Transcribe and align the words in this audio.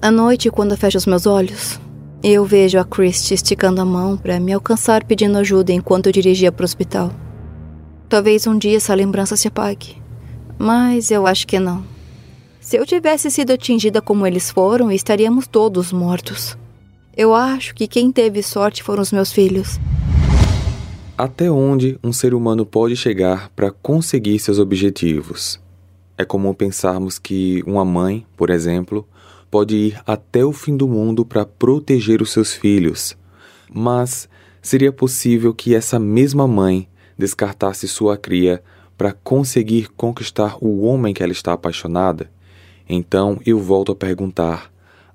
À 0.00 0.12
noite, 0.12 0.48
quando 0.48 0.76
fecho 0.76 0.96
os 0.96 1.06
meus 1.06 1.26
olhos, 1.26 1.80
eu 2.22 2.44
vejo 2.44 2.78
a 2.78 2.84
Christie 2.84 3.34
esticando 3.34 3.80
a 3.80 3.84
mão 3.84 4.16
para 4.16 4.38
me 4.38 4.52
alcançar 4.52 5.02
pedindo 5.02 5.36
ajuda 5.36 5.72
enquanto 5.72 6.06
eu 6.06 6.12
dirigia 6.12 6.52
para 6.52 6.62
o 6.62 6.64
hospital. 6.64 7.10
Talvez 8.08 8.46
um 8.46 8.56
dia 8.56 8.76
essa 8.76 8.94
lembrança 8.94 9.36
se 9.36 9.48
apague, 9.48 10.00
mas 10.56 11.10
eu 11.10 11.26
acho 11.26 11.48
que 11.48 11.58
não. 11.58 11.84
Se 12.60 12.76
eu 12.76 12.86
tivesse 12.86 13.28
sido 13.28 13.52
atingida 13.52 14.00
como 14.00 14.24
eles 14.24 14.52
foram, 14.52 14.92
estaríamos 14.92 15.48
todos 15.48 15.92
mortos. 15.92 16.56
Eu 17.16 17.34
acho 17.34 17.74
que 17.74 17.88
quem 17.88 18.12
teve 18.12 18.40
sorte 18.40 18.84
foram 18.84 19.02
os 19.02 19.10
meus 19.10 19.32
filhos. 19.32 19.80
Até 21.16 21.50
onde 21.50 21.98
um 22.04 22.12
ser 22.12 22.34
humano 22.34 22.64
pode 22.64 22.94
chegar 22.94 23.48
para 23.48 23.72
conseguir 23.72 24.38
seus 24.38 24.60
objetivos? 24.60 25.60
É 26.16 26.24
comum 26.24 26.54
pensarmos 26.54 27.18
que 27.18 27.64
uma 27.66 27.84
mãe, 27.84 28.24
por 28.36 28.50
exemplo, 28.50 29.04
pode 29.50 29.76
ir 29.76 30.00
até 30.06 30.44
o 30.44 30.52
fim 30.52 30.76
do 30.76 30.88
mundo 30.88 31.24
para 31.24 31.44
proteger 31.44 32.22
os 32.22 32.30
seus 32.30 32.52
filhos. 32.52 33.16
Mas 33.72 34.28
seria 34.62 34.92
possível 34.92 35.54
que 35.54 35.74
essa 35.74 35.98
mesma 35.98 36.46
mãe 36.46 36.88
descartasse 37.16 37.88
sua 37.88 38.16
cria 38.16 38.62
para 38.96 39.12
conseguir 39.12 39.88
conquistar 39.96 40.56
o 40.60 40.82
homem 40.82 41.14
que 41.14 41.22
ela 41.22 41.32
está 41.32 41.52
apaixonada? 41.52 42.30
Então 42.88 43.40
eu 43.44 43.58
volto 43.58 43.92
a 43.92 43.96
perguntar: 43.96 44.72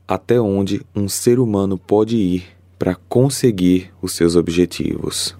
até 0.07 0.39
onde 0.39 0.81
um 0.95 1.07
ser 1.09 1.39
humano 1.39 1.77
pode 1.77 2.17
ir 2.17 2.45
para 2.77 2.95
conseguir 3.07 3.91
os 4.01 4.13
seus 4.13 4.35
objetivos? 4.35 5.35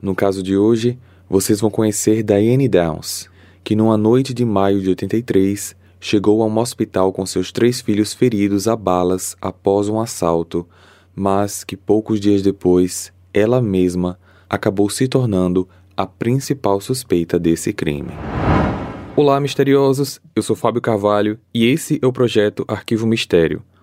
No 0.00 0.14
caso 0.14 0.42
de 0.42 0.56
hoje, 0.56 0.98
vocês 1.28 1.60
vão 1.60 1.70
conhecer 1.70 2.22
Diane 2.22 2.68
Downs, 2.68 3.28
que 3.64 3.76
numa 3.76 3.96
noite 3.96 4.34
de 4.34 4.44
maio 4.44 4.80
de 4.80 4.88
83 4.90 5.76
chegou 6.02 6.42
a 6.42 6.46
um 6.46 6.58
hospital 6.58 7.12
com 7.12 7.24
seus 7.24 7.52
três 7.52 7.80
filhos 7.80 8.12
feridos 8.12 8.66
a 8.66 8.74
balas 8.74 9.36
após 9.40 9.88
um 9.88 10.00
assalto, 10.00 10.68
mas 11.14 11.62
que 11.62 11.76
poucos 11.76 12.18
dias 12.18 12.42
depois 12.42 13.12
ela 13.32 13.62
mesma 13.62 14.18
acabou 14.50 14.90
se 14.90 15.06
tornando 15.06 15.68
a 15.96 16.04
principal 16.04 16.80
suspeita 16.80 17.38
desse 17.38 17.72
crime. 17.72 18.10
Olá, 19.14 19.38
misteriosos! 19.38 20.20
Eu 20.34 20.42
sou 20.42 20.56
Fábio 20.56 20.80
Carvalho 20.80 21.38
e 21.54 21.66
esse 21.66 22.00
é 22.02 22.06
o 22.06 22.12
projeto 22.12 22.64
Arquivo 22.66 23.06
Mistério 23.06 23.62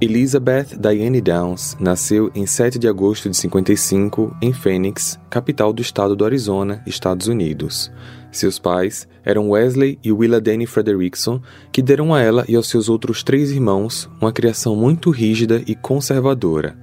Elizabeth 0.00 0.78
Diane 0.80 1.20
Downs 1.20 1.76
nasceu 1.78 2.30
em 2.34 2.46
7 2.46 2.78
de 2.78 2.88
agosto 2.88 3.28
de 3.28 3.36
55 3.36 4.34
em 4.40 4.50
Phoenix, 4.50 5.20
capital 5.28 5.74
do 5.74 5.82
estado 5.82 6.16
do 6.16 6.24
Arizona, 6.24 6.82
Estados 6.86 7.26
Unidos. 7.26 7.92
Seus 8.32 8.58
pais 8.58 9.06
eram 9.22 9.50
Wesley 9.50 9.98
e 10.02 10.10
Willa 10.10 10.40
Danny 10.40 10.64
Frederickson, 10.64 11.42
que 11.70 11.82
deram 11.82 12.14
a 12.14 12.20
ela 12.22 12.46
e 12.48 12.56
aos 12.56 12.70
seus 12.70 12.88
outros 12.88 13.22
três 13.22 13.50
irmãos 13.50 14.08
uma 14.18 14.32
criação 14.32 14.74
muito 14.74 15.10
rígida 15.10 15.62
e 15.66 15.74
conservadora. 15.74 16.78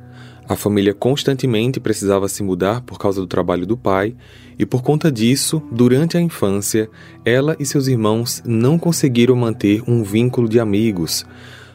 A 0.47 0.55
família 0.55 0.93
constantemente 0.93 1.79
precisava 1.79 2.27
se 2.27 2.43
mudar 2.43 2.81
por 2.81 2.99
causa 2.99 3.19
do 3.19 3.25
trabalho 3.25 3.65
do 3.65 3.75
pai, 3.75 4.15
e 4.59 4.65
por 4.65 4.83
conta 4.83 5.11
disso, 5.11 5.59
durante 5.71 6.17
a 6.17 6.21
infância, 6.21 6.87
ela 7.25 7.55
e 7.59 7.65
seus 7.65 7.87
irmãos 7.87 8.43
não 8.45 8.77
conseguiram 8.77 9.35
manter 9.35 9.81
um 9.87 10.03
vínculo 10.03 10.47
de 10.47 10.59
amigos, 10.59 11.25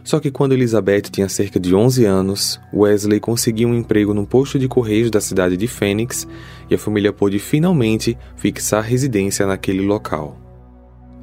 só 0.05 0.19
que 0.19 0.31
quando 0.31 0.53
Elizabeth 0.53 1.03
tinha 1.03 1.29
cerca 1.29 1.61
de 1.61 1.75
11 1.75 2.05
anos, 2.05 2.61
Wesley 2.75 3.21
conseguiu 3.21 3.69
um 3.69 3.75
emprego 3.75 4.13
num 4.13 4.25
posto 4.25 4.59
de 4.59 4.67
correios 4.67 5.11
da 5.11 5.21
cidade 5.21 5.57
de 5.57 5.69
Phoenix 5.69 6.27
e 6.69 6.75
a 6.75 6.79
família 6.79 7.13
pôde 7.13 7.39
finalmente 7.39 8.19
fixar 8.37 8.83
residência 8.83 9.47
naquele 9.47 9.83
local. 9.83 10.39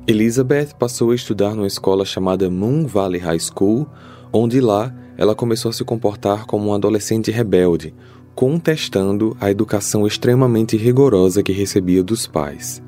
Elizabeth 0.08 0.70
passou 0.80 1.12
a 1.12 1.16
estudar 1.16 1.56
numa 1.56 1.68
escola 1.68 2.06
chamada 2.06 2.50
Moon 2.50 2.88
Valley 2.88 3.20
High 3.20 3.40
School, 3.40 3.88
onde 4.32 4.62
lá 4.62 4.94
ela 5.18 5.36
começou 5.36 5.70
a 5.70 5.74
se 5.74 5.84
comportar 5.84 6.46
como 6.46 6.70
um 6.70 6.74
adolescente 6.74 7.30
rebelde, 7.30 7.94
contestando 8.34 9.36
a 9.40 9.52
educação 9.52 10.08
extremamente 10.08 10.78
rigorosa 10.78 11.44
que 11.44 11.52
recebia 11.52 12.02
dos 12.02 12.26
pais. 12.26 12.82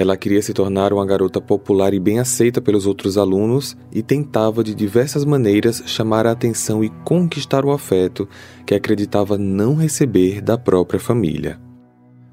Ela 0.00 0.16
queria 0.16 0.40
se 0.40 0.52
tornar 0.52 0.92
uma 0.92 1.04
garota 1.04 1.40
popular 1.40 1.92
e 1.92 1.98
bem 1.98 2.20
aceita 2.20 2.62
pelos 2.62 2.86
outros 2.86 3.18
alunos 3.18 3.76
e 3.90 4.00
tentava 4.00 4.62
de 4.62 4.72
diversas 4.72 5.24
maneiras 5.24 5.82
chamar 5.86 6.24
a 6.24 6.30
atenção 6.30 6.84
e 6.84 6.88
conquistar 7.04 7.64
o 7.64 7.72
afeto 7.72 8.28
que 8.64 8.76
acreditava 8.76 9.36
não 9.36 9.74
receber 9.74 10.40
da 10.40 10.56
própria 10.56 11.00
família. 11.00 11.60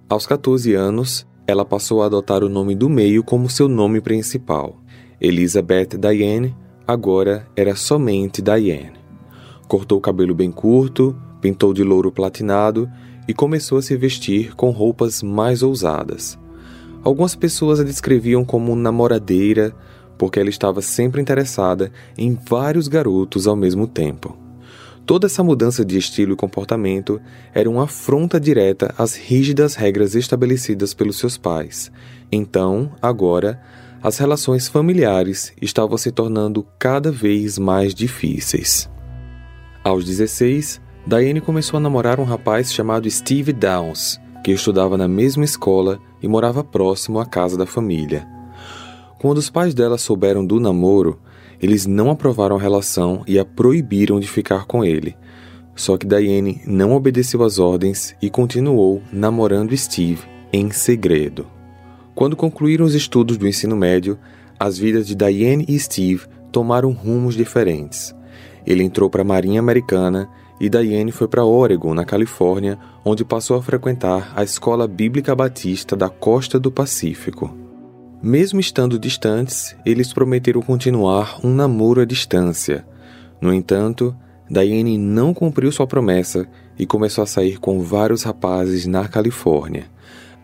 Aos 0.07 0.27
14 0.27 0.75
anos, 0.75 1.25
ela 1.47 1.65
passou 1.65 2.03
a 2.03 2.05
adotar 2.05 2.43
o 2.43 2.49
nome 2.49 2.75
do 2.75 2.87
meio 2.87 3.23
como 3.23 3.49
seu 3.49 3.67
nome 3.67 3.99
principal. 3.99 4.79
Elizabeth 5.19 5.97
Diane 5.99 6.55
agora 6.85 7.47
era 7.55 7.75
somente 7.75 8.43
Diane. 8.43 8.99
Cortou 9.67 9.97
o 9.97 10.01
cabelo 10.01 10.35
bem 10.35 10.51
curto, 10.51 11.15
pintou 11.41 11.73
de 11.73 11.83
louro 11.83 12.11
platinado 12.11 12.87
e 13.27 13.33
começou 13.33 13.79
a 13.79 13.81
se 13.81 13.97
vestir 13.97 14.55
com 14.55 14.69
roupas 14.69 15.23
mais 15.23 15.63
ousadas. 15.63 16.44
Algumas 17.05 17.35
pessoas 17.35 17.79
a 17.79 17.83
descreviam 17.83 18.43
como 18.43 18.75
namoradeira, 18.75 19.75
porque 20.17 20.39
ela 20.39 20.49
estava 20.49 20.81
sempre 20.81 21.21
interessada 21.21 21.91
em 22.17 22.35
vários 22.49 22.87
garotos 22.87 23.45
ao 23.45 23.55
mesmo 23.55 23.85
tempo. 23.85 24.35
Toda 25.05 25.27
essa 25.27 25.43
mudança 25.43 25.85
de 25.85 25.99
estilo 25.99 26.33
e 26.33 26.35
comportamento 26.35 27.21
era 27.53 27.69
uma 27.69 27.83
afronta 27.83 28.39
direta 28.39 28.91
às 28.97 29.15
rígidas 29.15 29.75
regras 29.75 30.15
estabelecidas 30.15 30.95
pelos 30.95 31.19
seus 31.19 31.37
pais. 31.37 31.91
Então, 32.31 32.91
agora, 32.99 33.61
as 34.01 34.17
relações 34.17 34.67
familiares 34.67 35.53
estavam 35.61 35.99
se 35.99 36.11
tornando 36.11 36.65
cada 36.79 37.11
vez 37.11 37.59
mais 37.59 37.93
difíceis. 37.93 38.89
Aos 39.83 40.05
16, 40.05 40.81
Diane 41.05 41.39
começou 41.39 41.77
a 41.77 41.81
namorar 41.81 42.19
um 42.19 42.23
rapaz 42.23 42.73
chamado 42.73 43.07
Steve 43.11 43.53
Downs, 43.53 44.19
que 44.43 44.51
estudava 44.51 44.97
na 44.97 45.07
mesma 45.07 45.43
escola 45.45 45.99
e 46.25 46.27
morava 46.27 46.63
próximo 46.63 47.19
à 47.19 47.25
casa 47.25 47.55
da 47.55 47.67
família. 47.67 48.27
Quando 49.19 49.37
os 49.37 49.47
pais 49.47 49.75
dela 49.75 49.95
souberam 49.95 50.43
do 50.43 50.59
namoro, 50.59 51.19
eles 51.61 51.85
não 51.85 52.09
aprovaram 52.09 52.55
a 52.55 52.59
relação 52.59 53.21
e 53.27 53.37
a 53.37 53.45
proibiram 53.45 54.19
de 54.19 54.27
ficar 54.27 54.65
com 54.65 54.83
ele. 54.83 55.15
Só 55.75 55.97
que 55.97 56.07
Diane 56.07 56.61
não 56.65 56.93
obedeceu 56.93 57.43
às 57.43 57.59
ordens 57.59 58.15
e 58.19 58.27
continuou 58.27 59.03
namorando 59.13 59.77
Steve 59.77 60.23
em 60.51 60.71
segredo. 60.71 61.45
Quando 62.15 62.35
concluíram 62.35 62.85
os 62.85 62.95
estudos 62.95 63.37
do 63.37 63.47
ensino 63.47 63.75
médio, 63.75 64.17
as 64.59 64.79
vidas 64.79 65.05
de 65.05 65.13
Diane 65.13 65.63
e 65.67 65.77
Steve 65.77 66.25
tomaram 66.51 66.91
rumos 66.91 67.35
diferentes. 67.35 68.15
Ele 68.65 68.81
entrou 68.81 69.11
para 69.11 69.21
a 69.21 69.25
Marinha 69.25 69.59
Americana 69.59 70.27
e 70.59 70.69
Diane 70.69 71.11
foi 71.11 71.27
para 71.27 71.43
Oregon, 71.43 71.93
na 71.93 72.05
Califórnia, 72.05 72.79
onde 73.03 73.25
passou 73.25 73.57
a 73.57 73.61
frequentar 73.61 74.31
a 74.35 74.43
Escola 74.43 74.87
Bíblica 74.87 75.35
Batista 75.35 75.95
da 75.95 76.09
Costa 76.09 76.59
do 76.59 76.71
Pacífico. 76.71 77.55
Mesmo 78.21 78.59
estando 78.59 78.97
distantes, 78.97 79.75
eles 79.85 80.13
prometeram 80.13 80.61
continuar 80.61 81.39
um 81.43 81.53
namoro 81.53 82.01
à 82.01 82.05
distância. 82.05 82.85
No 83.41 83.53
entanto, 83.53 84.15
Diane 84.49 84.97
não 84.97 85.33
cumpriu 85.33 85.71
sua 85.71 85.85
promessa 85.85 86.47
e 86.77 86.85
começou 86.85 87.23
a 87.23 87.27
sair 87.27 87.59
com 87.59 87.81
vários 87.81 88.23
rapazes 88.23 88.85
na 88.85 89.07
Califórnia. 89.07 89.85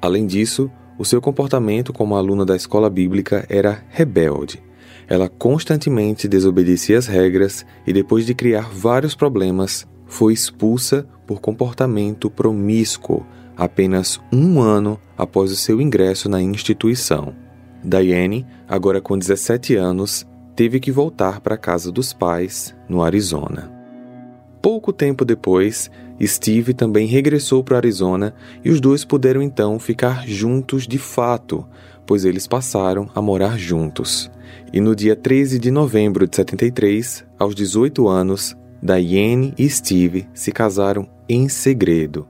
Além 0.02 0.26
disso, 0.28 0.70
o 0.98 1.06
seu 1.06 1.22
comportamento 1.22 1.94
como 1.94 2.16
aluna 2.16 2.46
da 2.46 2.56
escola 2.56 2.90
bíblica 2.90 3.46
era 3.50 3.84
rebelde. 3.90 4.62
Ela 5.08 5.28
constantemente 5.28 6.28
desobedecia 6.28 6.98
as 6.98 7.08
regras 7.08 7.66
e, 7.86 7.92
depois 7.92 8.26
de 8.26 8.34
criar 8.34 8.70
vários 8.72 9.16
problemas, 9.16 9.88
foi 10.12 10.34
expulsa 10.34 11.08
por 11.26 11.40
comportamento 11.40 12.30
promíscuo 12.30 13.26
apenas 13.56 14.20
um 14.32 14.60
ano 14.60 15.00
após 15.18 15.54
o 15.54 15.56
seu 15.56 15.80
ingresso 15.80 16.28
na 16.28 16.42
instituição. 16.42 17.34
Diane, 17.82 18.46
agora 18.68 19.00
com 19.00 19.18
17 19.18 19.74
anos, 19.78 20.28
teve 20.54 20.82
que 20.82 20.92
voltar 20.92 21.40
para 21.40 21.56
a 21.56 21.58
casa 21.58 21.94
dos 21.94 22.12
pais, 22.12 22.76
no 22.90 23.02
Arizona. 23.02 23.72
Pouco 24.62 24.92
tempo 24.92 25.24
depois, 25.24 25.90
Steve 26.22 26.74
também 26.74 27.08
regressou 27.08 27.64
para 27.64 27.78
Arizona 27.78 28.34
e 28.66 28.70
os 28.70 28.82
dois 28.82 29.06
puderam 29.06 29.42
então 29.42 29.80
ficar 29.80 30.28
juntos 30.28 30.86
de 30.86 30.98
fato, 30.98 31.66
pois 32.06 32.26
eles 32.26 32.48
passaram 32.48 33.10
a 33.16 33.22
morar 33.22 33.58
juntos. 33.58 34.30
E 34.74 34.82
no 34.82 34.94
dia 34.94 35.16
13 35.16 35.58
de 35.58 35.72
novembro 35.72 36.28
de 36.28 36.36
73, 36.36 37.26
aos 37.40 37.56
18 37.56 38.10
anos, 38.10 38.58
Diane 38.82 39.54
e 39.58 39.70
Steve 39.70 40.28
se 40.34 40.52
casaram 40.52 41.08
em 41.30 41.48
segredo. 41.48 42.28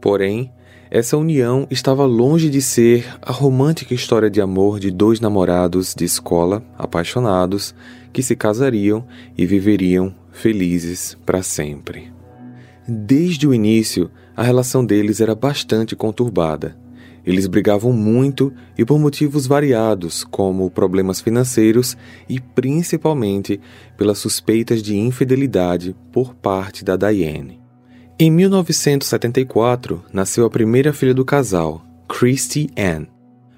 Porém, 0.00 0.52
essa 0.90 1.16
união 1.16 1.66
estava 1.70 2.04
longe 2.04 2.50
de 2.50 2.60
ser 2.60 3.06
a 3.22 3.32
romântica 3.32 3.94
história 3.94 4.30
de 4.30 4.40
amor 4.40 4.78
de 4.78 4.90
dois 4.90 5.18
namorados 5.18 5.94
de 5.94 6.04
escola 6.04 6.62
apaixonados 6.78 7.74
que 8.12 8.22
se 8.22 8.36
casariam 8.36 9.04
e 9.36 9.46
viveriam 9.46 10.14
felizes 10.30 11.16
para 11.24 11.42
sempre. 11.42 12.12
Desde 12.86 13.46
o 13.46 13.54
início, 13.54 14.10
a 14.36 14.42
relação 14.42 14.84
deles 14.84 15.20
era 15.20 15.34
bastante 15.34 15.96
conturbada. 15.96 16.76
Eles 17.26 17.46
brigavam 17.46 17.92
muito 17.92 18.52
e 18.76 18.84
por 18.84 18.98
motivos 18.98 19.46
variados, 19.46 20.24
como 20.24 20.70
problemas 20.70 21.20
financeiros 21.20 21.96
e 22.28 22.38
principalmente 22.38 23.60
pelas 23.96 24.18
suspeitas 24.18 24.82
de 24.82 24.96
infidelidade 24.96 25.96
por 26.12 26.34
parte 26.34 26.84
da 26.84 26.96
Diane. 26.96 27.60
Em 28.18 28.30
1974, 28.30 30.04
nasceu 30.12 30.44
a 30.44 30.50
primeira 30.50 30.92
filha 30.92 31.14
do 31.14 31.24
casal, 31.24 31.84
Christy 32.06 32.68
Ann. 32.78 33.06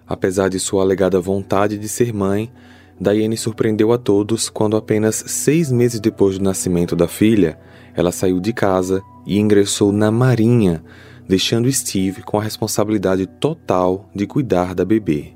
Apesar 0.07 0.49
de 0.49 0.61
sua 0.61 0.83
alegada 0.83 1.21
vontade 1.21 1.77
de 1.77 1.89
ser 1.89 2.15
mãe, 2.15 2.51
Diane 2.99 3.37
surpreendeu 3.37 3.93
a 3.93 3.99
todos 3.99 4.49
quando, 4.49 4.77
apenas 4.77 5.17
seis 5.27 5.71
meses 5.71 6.01
depois 6.01 6.39
do 6.39 6.45
nascimento 6.45 6.97
da 6.97 7.07
filha, 7.07 7.59
ela 7.95 8.13
saiu 8.13 8.41
de 8.41 8.53
casa 8.53 9.03
e 9.27 9.39
ingressou 9.39 9.93
na 9.93 10.11
Marinha, 10.11 10.83
deixando 11.29 11.71
Steve 11.71 12.23
com 12.23 12.39
a 12.39 12.43
responsabilidade 12.43 13.27
total 13.27 14.09
de 14.15 14.27
cuidar 14.27 14.75
da 14.75 14.85
bebê. 14.85 15.33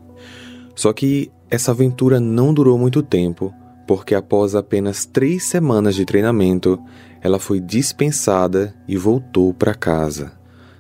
Só 0.75 0.93
que 0.93 1.31
essa 1.51 1.73
aventura 1.73 2.21
não 2.21 2.55
durou 2.55 2.79
muito 2.79 3.03
tempo, 3.03 3.53
porque 3.87 4.15
após 4.15 4.55
apenas 4.55 5.05
três 5.05 5.45
semanas 5.45 5.95
de 5.95 6.05
treinamento, 6.05 6.79
ela 7.21 7.39
foi 7.39 7.61
dispensada 7.61 8.75
e 8.87 8.97
voltou 8.97 9.53
para 9.53 9.75
casa. 9.75 10.33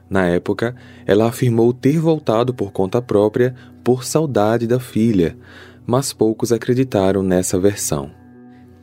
Na 0.08 0.26
época, 0.26 0.74
ela 1.06 1.28
afirmou 1.28 1.72
ter 1.72 1.98
voltado 1.98 2.54
por 2.54 2.72
conta 2.72 3.02
própria 3.02 3.54
por 3.84 4.04
saudade 4.04 4.66
da 4.66 4.80
filha, 4.80 5.36
mas 5.86 6.12
poucos 6.12 6.52
acreditaram 6.52 7.22
nessa 7.22 7.58
versão. 7.58 8.10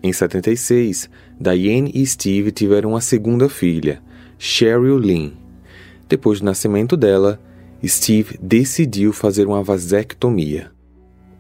Em 0.04 0.14
76, 0.14 1.10
Diane 1.40 1.92
e 1.94 2.06
Steve 2.06 2.52
tiveram 2.52 2.96
a 2.96 3.02
segunda 3.02 3.50
filha, 3.50 4.02
Cheryl 4.38 4.98
Lynn. 4.98 5.47
Depois 6.08 6.40
do 6.40 6.46
nascimento 6.46 6.96
dela, 6.96 7.40
Steve 7.86 8.38
decidiu 8.42 9.12
fazer 9.12 9.46
uma 9.46 9.62
vasectomia. 9.62 10.72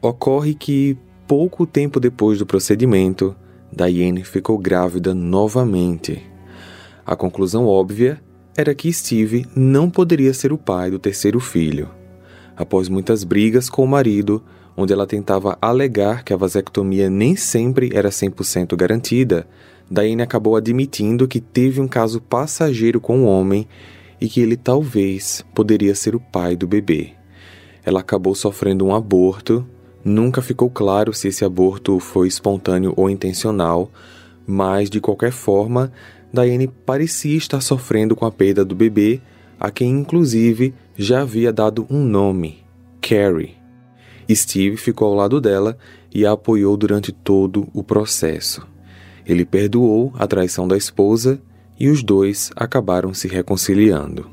Ocorre 0.01 0.53
que, 0.53 0.97
pouco 1.25 1.65
tempo 1.65 1.99
depois 1.99 2.37
do 2.37 2.45
procedimento, 2.45 3.35
Diane 3.71 4.23
ficou 4.23 4.57
grávida 4.57 5.13
novamente. 5.13 6.21
A 7.05 7.15
conclusão 7.15 7.65
óbvia 7.65 8.21
era 8.55 8.75
que 8.75 8.91
Steve 8.91 9.45
não 9.55 9.89
poderia 9.89 10.33
ser 10.33 10.51
o 10.51 10.57
pai 10.57 10.91
do 10.91 10.99
terceiro 10.99 11.39
filho. 11.39 11.89
Após 12.55 12.89
muitas 12.89 13.23
brigas 13.23 13.69
com 13.69 13.83
o 13.83 13.87
marido, 13.87 14.43
onde 14.75 14.91
ela 14.91 15.07
tentava 15.07 15.57
alegar 15.61 16.23
que 16.23 16.33
a 16.33 16.37
vasectomia 16.37 17.09
nem 17.09 17.35
sempre 17.35 17.91
era 17.93 18.09
100% 18.09 18.75
garantida, 18.75 19.47
Diane 19.89 20.21
acabou 20.21 20.55
admitindo 20.55 21.27
que 21.27 21.39
teve 21.39 21.79
um 21.79 21.87
caso 21.87 22.19
passageiro 22.19 22.99
com 22.99 23.19
um 23.19 23.25
homem 23.25 23.67
e 24.19 24.27
que 24.27 24.41
ele 24.41 24.57
talvez 24.57 25.45
poderia 25.53 25.93
ser 25.95 26.15
o 26.15 26.19
pai 26.19 26.55
do 26.55 26.67
bebê. 26.67 27.11
Ela 27.85 28.01
acabou 28.01 28.35
sofrendo 28.35 28.85
um 28.85 28.93
aborto, 28.93 29.65
nunca 30.03 30.41
ficou 30.41 30.69
claro 30.69 31.13
se 31.13 31.27
esse 31.27 31.45
aborto 31.45 31.99
foi 31.99 32.27
espontâneo 32.27 32.93
ou 32.97 33.09
intencional, 33.09 33.91
mas 34.45 34.89
de 34.89 34.99
qualquer 34.99 35.31
forma, 35.31 35.91
Diane 36.33 36.67
parecia 36.67 37.37
estar 37.37 37.61
sofrendo 37.61 38.15
com 38.15 38.25
a 38.25 38.31
perda 38.31 38.65
do 38.65 38.75
bebê, 38.75 39.21
a 39.59 39.71
quem 39.71 39.89
inclusive 39.89 40.73
já 40.95 41.21
havia 41.21 41.53
dado 41.53 41.85
um 41.89 42.03
nome, 42.03 42.59
Carrie. 43.01 43.55
Steve 44.29 44.75
ficou 44.75 45.07
ao 45.07 45.13
lado 45.13 45.39
dela 45.39 45.77
e 46.13 46.25
a 46.25 46.31
apoiou 46.31 46.75
durante 46.75 47.11
todo 47.11 47.67
o 47.73 47.83
processo. 47.83 48.67
Ele 49.25 49.45
perdoou 49.45 50.13
a 50.17 50.27
traição 50.27 50.67
da 50.67 50.75
esposa 50.77 51.41
e 51.79 51.89
os 51.89 52.03
dois 52.03 52.51
acabaram 52.55 53.13
se 53.13 53.27
reconciliando. 53.27 54.29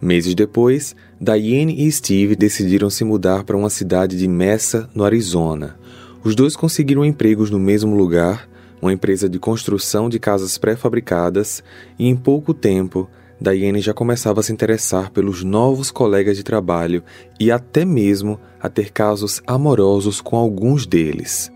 Meses 0.00 0.34
depois, 0.34 0.96
Diane 1.20 1.86
e 1.86 1.92
Steve 1.92 2.34
decidiram 2.34 2.88
se 2.88 3.04
mudar 3.04 3.44
para 3.44 3.56
uma 3.56 3.68
cidade 3.68 4.16
de 4.16 4.26
Mesa, 4.26 4.88
no 4.94 5.04
Arizona. 5.04 5.78
Os 6.24 6.34
dois 6.34 6.56
conseguiram 6.56 7.04
empregos 7.04 7.50
no 7.50 7.58
mesmo 7.58 7.94
lugar, 7.94 8.48
uma 8.80 8.92
empresa 8.92 9.28
de 9.28 9.38
construção 9.38 10.08
de 10.08 10.18
casas 10.18 10.56
pré-fabricadas, 10.56 11.62
e 11.98 12.08
em 12.08 12.16
pouco 12.16 12.54
tempo 12.54 13.08
Diane 13.40 13.80
já 13.80 13.94
começava 13.94 14.40
a 14.40 14.42
se 14.42 14.52
interessar 14.52 15.10
pelos 15.10 15.42
novos 15.42 15.90
colegas 15.90 16.36
de 16.36 16.42
trabalho 16.42 17.02
e 17.38 17.50
até 17.50 17.84
mesmo 17.84 18.38
a 18.60 18.68
ter 18.68 18.90
casos 18.90 19.42
amorosos 19.46 20.20
com 20.20 20.36
alguns 20.36 20.86
deles. 20.86 21.50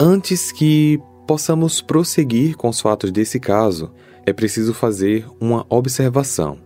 Antes 0.00 0.50
que 0.50 0.98
possamos 1.32 1.80
prosseguir 1.80 2.58
com 2.58 2.68
os 2.68 2.78
fatos 2.78 3.10
desse 3.10 3.40
caso, 3.40 3.90
é 4.26 4.34
preciso 4.34 4.74
fazer 4.74 5.24
uma 5.40 5.64
observação. 5.70 6.58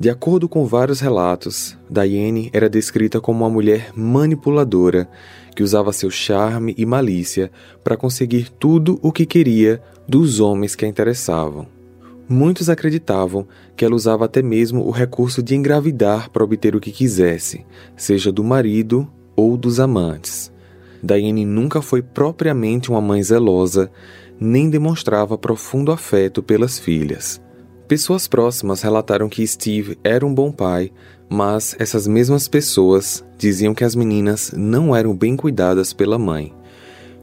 De 0.00 0.08
acordo 0.08 0.48
com 0.48 0.64
vários 0.64 1.00
relatos, 1.00 1.76
Diane 1.90 2.48
era 2.50 2.66
descrita 2.66 3.20
como 3.20 3.44
uma 3.44 3.50
mulher 3.50 3.90
manipuladora 3.94 5.06
que 5.54 5.62
usava 5.62 5.92
seu 5.92 6.10
charme 6.10 6.74
e 6.78 6.86
malícia 6.86 7.50
para 7.84 7.94
conseguir 7.94 8.48
tudo 8.48 8.98
o 9.02 9.12
que 9.12 9.26
queria 9.26 9.82
dos 10.08 10.40
homens 10.40 10.74
que 10.74 10.86
a 10.86 10.88
interessavam. 10.88 11.66
Muitos 12.26 12.70
acreditavam 12.70 13.46
que 13.76 13.84
ela 13.84 13.94
usava 13.94 14.24
até 14.24 14.40
mesmo 14.40 14.82
o 14.86 14.90
recurso 14.90 15.42
de 15.42 15.54
engravidar 15.54 16.30
para 16.30 16.42
obter 16.42 16.74
o 16.74 16.80
que 16.80 16.90
quisesse, 16.90 17.66
seja 17.94 18.32
do 18.32 18.42
marido 18.42 19.06
ou 19.36 19.58
dos 19.58 19.78
amantes. 19.78 20.50
Diane 21.02 21.44
nunca 21.44 21.82
foi 21.82 22.02
propriamente 22.02 22.90
uma 22.90 23.00
mãe 23.00 23.22
zelosa, 23.22 23.90
nem 24.38 24.68
demonstrava 24.68 25.38
profundo 25.38 25.92
afeto 25.92 26.42
pelas 26.42 26.78
filhas. 26.78 27.40
Pessoas 27.88 28.26
próximas 28.26 28.82
relataram 28.82 29.28
que 29.28 29.46
Steve 29.46 29.96
era 30.02 30.26
um 30.26 30.34
bom 30.34 30.50
pai, 30.50 30.90
mas 31.28 31.76
essas 31.78 32.06
mesmas 32.06 32.48
pessoas 32.48 33.24
diziam 33.38 33.74
que 33.74 33.84
as 33.84 33.94
meninas 33.94 34.52
não 34.56 34.94
eram 34.94 35.14
bem 35.14 35.36
cuidadas 35.36 35.92
pela 35.92 36.18
mãe. 36.18 36.52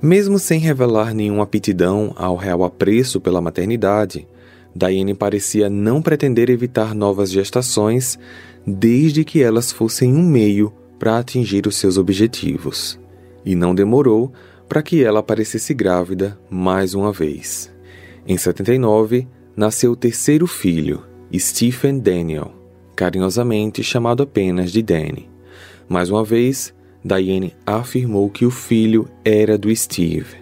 Mesmo 0.01 0.39
sem 0.39 0.59
revelar 0.59 1.13
nenhuma 1.13 1.43
aptidão 1.43 2.13
ao 2.15 2.35
real 2.35 2.63
apreço 2.63 3.19
pela 3.19 3.41
maternidade, 3.41 4.27
Diane 4.75 5.13
parecia 5.13 5.69
não 5.69 6.01
pretender 6.01 6.49
evitar 6.49 6.95
novas 6.95 7.29
gestações 7.29 8.17
desde 8.65 9.23
que 9.23 9.41
elas 9.41 9.71
fossem 9.71 10.13
um 10.13 10.23
meio 10.23 10.73
para 10.97 11.17
atingir 11.17 11.67
os 11.67 11.75
seus 11.75 11.97
objetivos. 11.97 12.99
E 13.45 13.55
não 13.55 13.75
demorou 13.75 14.31
para 14.67 14.81
que 14.81 15.03
ela 15.03 15.19
aparecesse 15.19 15.73
grávida 15.73 16.39
mais 16.49 16.93
uma 16.93 17.11
vez. 17.11 17.71
Em 18.25 18.37
79, 18.37 19.27
nasceu 19.55 19.91
o 19.91 19.95
terceiro 19.95 20.47
filho, 20.47 21.03
Stephen 21.35 21.99
Daniel, 21.99 22.53
carinhosamente 22.95 23.83
chamado 23.83 24.23
apenas 24.23 24.71
de 24.71 24.81
Danny. 24.81 25.29
Mais 25.87 26.09
uma 26.09 26.23
vez, 26.23 26.73
Diane 27.03 27.53
afirmou 27.65 28.29
que 28.29 28.45
o 28.45 28.51
filho 28.51 29.07
era 29.25 29.57
do 29.57 29.75
Steve. 29.75 30.37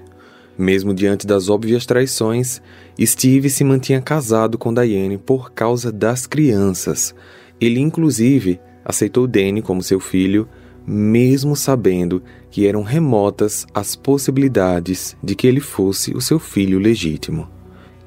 Mesmo 0.58 0.94
diante 0.94 1.26
das 1.26 1.50
óbvias 1.50 1.86
traições, 1.86 2.62
Steve 3.00 3.50
se 3.50 3.64
mantinha 3.64 4.00
casado 4.00 4.58
com 4.58 4.72
Diane 4.72 5.18
por 5.18 5.52
causa 5.52 5.92
das 5.92 6.28
crianças. 6.28 7.16
Ele, 7.60 7.80
inclusive, 7.80 8.60
aceitou 8.86 9.26
Danny 9.26 9.62
como 9.62 9.82
seu 9.82 10.00
filho, 10.00 10.48
mesmo 10.86 11.56
sabendo 11.56 12.22
que 12.52 12.68
eram 12.68 12.84
remotas 12.84 13.66
as 13.74 13.96
possibilidades 13.96 15.16
de 15.24 15.34
que 15.34 15.48
ele 15.48 15.62
fosse 15.62 16.14
o 16.14 16.22
seu 16.22 16.38
filho 16.38 16.78
legítimo. 16.78 17.50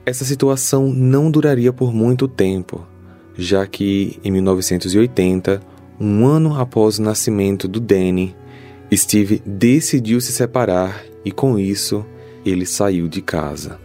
Essa 0.06 0.24
situação 0.24 0.92
não 0.92 1.30
duraria 1.30 1.72
por 1.72 1.92
muito 1.92 2.28
tempo, 2.28 2.86
já 3.36 3.66
que, 3.66 4.20
em 4.22 4.30
1980, 4.30 5.60
um 5.98 6.26
ano 6.26 6.60
após 6.60 6.98
o 6.98 7.02
nascimento 7.02 7.66
do 7.66 7.80
Danny, 7.80 8.36
Steve 8.92 9.42
decidiu 9.46 10.20
se 10.20 10.30
separar 10.30 11.02
e, 11.24 11.32
com 11.32 11.58
isso, 11.58 12.04
ele 12.44 12.66
saiu 12.66 13.08
de 13.08 13.22
casa. 13.22 13.80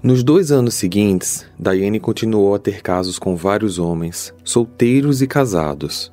Nos 0.00 0.22
dois 0.22 0.52
anos 0.52 0.74
seguintes, 0.74 1.44
Diane 1.58 1.98
continuou 1.98 2.54
a 2.54 2.58
ter 2.58 2.80
casos 2.80 3.18
com 3.18 3.34
vários 3.34 3.78
homens, 3.78 4.32
solteiros 4.44 5.20
e 5.20 5.26
casados. 5.26 6.12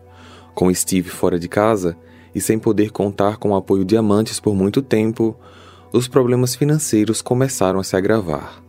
Com 0.55 0.73
Steve 0.73 1.09
fora 1.09 1.37
de 1.37 1.47
casa 1.47 1.95
e 2.33 2.41
sem 2.41 2.57
poder 2.57 2.91
contar 2.91 3.37
com 3.37 3.51
o 3.51 3.55
apoio 3.55 3.83
de 3.83 3.97
amantes 3.97 4.39
por 4.39 4.55
muito 4.55 4.81
tempo, 4.81 5.35
os 5.91 6.07
problemas 6.07 6.55
financeiros 6.55 7.21
começaram 7.21 7.79
a 7.79 7.83
se 7.83 7.95
agravar. 7.95 8.63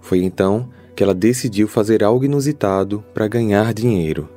Foi 0.00 0.22
então 0.22 0.68
que 0.94 1.02
ela 1.02 1.14
decidiu 1.14 1.66
fazer 1.66 2.04
algo 2.04 2.24
inusitado 2.24 3.04
para 3.12 3.28
ganhar 3.28 3.74
dinheiro. 3.74 4.28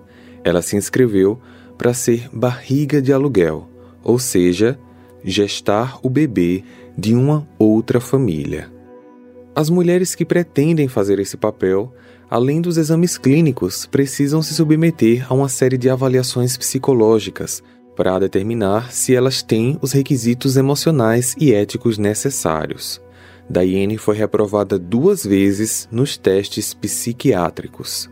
Ela 0.44 0.62
se 0.62 0.76
inscreveu 0.76 1.40
para 1.78 1.94
ser 1.94 2.30
barriga 2.32 3.02
de 3.02 3.14
aluguel, 3.14 3.68
ou 4.04 4.18
seja, 4.18 4.80
gestar 5.24 6.00
o 6.02 6.10
bebê 6.10 6.64
de 6.98 7.14
uma 7.14 7.48
outra 7.58 8.00
família. 8.00 8.72
As 9.56 9.70
mulheres 9.70 10.16
que 10.16 10.26
pretendem 10.26 10.88
fazer 10.88 11.20
esse 11.20 11.38
papel, 11.38 11.94
além 12.30 12.60
dos 12.60 12.78
exames 12.78 13.18
clínicos, 13.18 13.86
precisam 13.86 14.42
se 14.42 14.54
submeter 14.54 15.26
a 15.30 15.34
uma 15.34 15.48
série 15.48 15.78
de 15.78 15.90
avaliações 15.90 16.58
psicológicas 16.58 17.64
para 17.96 18.20
determinar 18.20 18.92
se 18.92 19.16
elas 19.16 19.42
têm 19.42 19.78
os 19.82 19.92
requisitos 19.92 20.58
emocionais 20.58 21.36
e 21.40 21.54
éticos 21.54 21.98
necessários. 21.98 23.02
Diane 23.50 23.98
foi 23.98 24.16
reprovada 24.16 24.80
duas 24.80 25.26
vezes 25.26 25.88
nos 25.92 26.18
testes 26.18 26.74
psiquiátricos. 26.74 28.10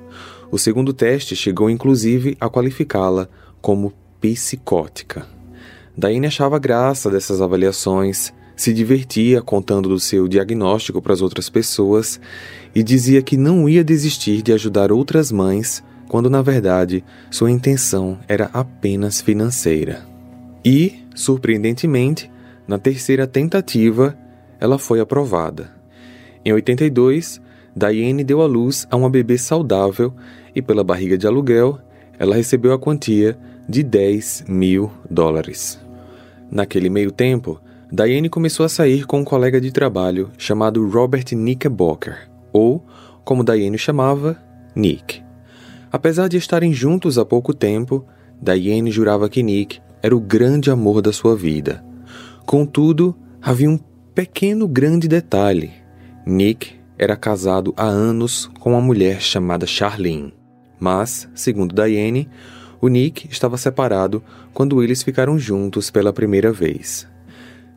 O 0.51 0.57
segundo 0.57 0.93
teste 0.93 1.35
chegou 1.35 1.69
inclusive 1.69 2.35
a 2.39 2.50
qualificá-la 2.50 3.29
como 3.61 3.93
psicótica. 4.19 5.25
Diane 5.97 6.27
achava 6.27 6.59
graça 6.59 7.09
dessas 7.09 7.41
avaliações, 7.41 8.33
se 8.55 8.73
divertia 8.73 9.41
contando 9.41 9.89
do 9.89 10.00
seu 10.00 10.27
diagnóstico 10.27 11.01
para 11.01 11.13
as 11.13 11.21
outras 11.21 11.50
pessoas 11.50 12.19
e 12.75 12.83
dizia 12.83 13.21
que 13.21 13.35
não 13.35 13.67
ia 13.67 13.83
desistir 13.83 14.41
de 14.41 14.53
ajudar 14.53 14.91
outras 14.91 15.31
mães 15.31 15.83
quando 16.11 16.29
na 16.29 16.41
verdade 16.41 17.05
sua 17.29 17.49
intenção 17.49 18.19
era 18.27 18.49
apenas 18.51 19.21
financeira. 19.21 20.05
E, 20.63 21.05
surpreendentemente, 21.15 22.29
na 22.67 22.77
terceira 22.77 23.25
tentativa, 23.25 24.17
ela 24.59 24.77
foi 24.77 24.99
aprovada. 24.99 25.71
Em 26.43 26.51
82, 26.51 27.39
Diane 27.73 28.25
deu 28.25 28.41
à 28.41 28.45
luz 28.45 28.85
a 28.91 28.97
uma 28.97 29.09
bebê 29.09 29.37
saudável 29.37 30.13
e, 30.53 30.61
pela 30.61 30.83
barriga 30.83 31.17
de 31.17 31.25
aluguel, 31.25 31.79
ela 32.19 32.35
recebeu 32.35 32.73
a 32.73 32.77
quantia 32.77 33.39
de 33.65 33.81
10 33.81 34.47
mil 34.49 34.91
dólares. 35.09 35.79
Naquele 36.51 36.89
meio 36.89 37.13
tempo, 37.13 37.57
Diane 37.89 38.27
começou 38.27 38.65
a 38.65 38.69
sair 38.69 39.05
com 39.05 39.21
um 39.21 39.23
colega 39.23 39.61
de 39.61 39.71
trabalho 39.71 40.29
chamado 40.37 40.85
Robert 40.89 41.23
Knickerbocker, 41.23 42.29
ou, 42.51 42.83
como 43.23 43.45
Diane 43.45 43.77
chamava, 43.77 44.37
Nick. 44.75 45.30
Apesar 45.91 46.29
de 46.29 46.38
estarem 46.38 46.71
juntos 46.71 47.17
há 47.17 47.25
pouco 47.25 47.53
tempo, 47.53 48.05
Diane 48.41 48.89
jurava 48.89 49.29
que 49.29 49.43
Nick 49.43 49.81
era 50.01 50.15
o 50.15 50.19
grande 50.19 50.71
amor 50.71 51.01
da 51.01 51.12
sua 51.12 51.36
vida. 51.36 51.83
Contudo, 52.45 53.15
havia 53.41 53.69
um 53.69 53.77
pequeno 54.15 54.67
grande 54.67 55.07
detalhe. 55.07 55.71
Nick 56.25 56.79
era 56.98 57.15
casado 57.15 57.74
há 57.75 57.86
anos 57.86 58.50
com 58.60 58.71
uma 58.71 58.81
mulher 58.81 59.21
chamada 59.21 59.65
Charlene. 59.65 60.33
Mas, 60.79 61.27
segundo 61.36 61.75
Diane, 61.75 62.29
o 62.79 62.88
Nick 62.88 63.27
estava 63.29 63.57
separado 63.57 64.24
quando 64.53 64.81
eles 64.81 65.03
ficaram 65.03 65.38
juntos 65.38 65.91
pela 65.91 66.13
primeira 66.13 66.51
vez. 66.51 67.07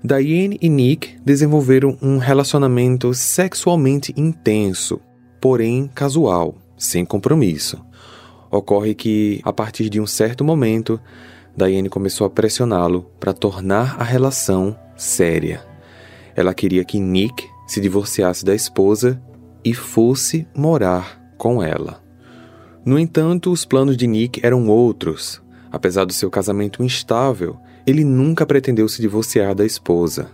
Diane 0.02 0.58
e 0.60 0.68
Nick 0.68 1.16
desenvolveram 1.24 1.98
um 2.00 2.18
relacionamento 2.18 3.12
sexualmente 3.12 4.12
intenso, 4.16 5.00
porém 5.40 5.90
casual, 5.94 6.54
sem 6.76 7.04
compromisso. 7.04 7.82
Ocorre 8.54 8.94
que, 8.94 9.40
a 9.42 9.52
partir 9.52 9.90
de 9.90 10.00
um 10.00 10.06
certo 10.06 10.44
momento, 10.44 11.00
Diane 11.56 11.88
começou 11.88 12.24
a 12.24 12.30
pressioná-lo 12.30 13.10
para 13.18 13.32
tornar 13.32 13.96
a 13.98 14.04
relação 14.04 14.78
séria. 14.96 15.66
Ela 16.36 16.54
queria 16.54 16.84
que 16.84 17.00
Nick 17.00 17.48
se 17.66 17.80
divorciasse 17.80 18.44
da 18.44 18.54
esposa 18.54 19.20
e 19.64 19.74
fosse 19.74 20.46
morar 20.54 21.20
com 21.36 21.60
ela. 21.60 22.00
No 22.86 22.96
entanto, 22.96 23.50
os 23.50 23.64
planos 23.64 23.96
de 23.96 24.06
Nick 24.06 24.38
eram 24.40 24.68
outros. 24.68 25.42
Apesar 25.72 26.04
do 26.04 26.12
seu 26.12 26.30
casamento 26.30 26.80
instável, 26.80 27.56
ele 27.84 28.04
nunca 28.04 28.46
pretendeu 28.46 28.88
se 28.88 29.02
divorciar 29.02 29.52
da 29.52 29.66
esposa. 29.66 30.30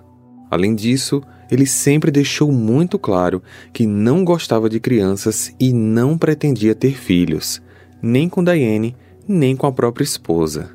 Além 0.51 0.75
disso, 0.75 1.23
ele 1.51 1.65
sempre 1.65 2.11
deixou 2.11 2.53
muito 2.53 2.99
claro 2.99 3.43
que 3.73 3.87
não 3.87 4.27
gostava 4.27 4.69
de 4.69 4.79
crianças 4.79 5.55
e 5.59 5.73
não 5.73 6.19
pretendia 6.19 6.75
ter 6.75 6.99
filhos, 6.99 7.63
nem 8.03 8.29
com 8.29 8.43
Diane, 8.43 8.97
nem 9.27 9.57
com 9.57 9.67
a 9.67 9.73
própria 9.73 10.05
esposa. 10.05 10.71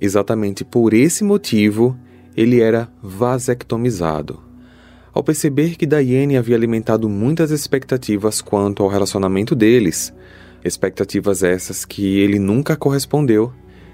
Exatamente 0.00 0.64
por 0.64 0.92
esse 0.92 1.22
motivo, 1.22 1.96
ele 2.36 2.60
era 2.60 2.88
vasectomizado. 3.02 4.40
Ao 5.14 5.22
perceber 5.22 5.76
que 5.76 5.86
Diane 5.86 6.36
havia 6.36 6.56
alimentado 6.56 7.08
muitas 7.08 7.50
expectativas 7.50 8.40
quanto 8.40 8.82
ao 8.82 8.88
relacionamento 8.88 9.54
deles, 9.54 10.12
expectativas 10.64 11.42
essas 11.42 11.84
que 11.84 12.18
ele 12.18 12.38
nunca 12.38 12.76
correspondeu, 12.76 13.52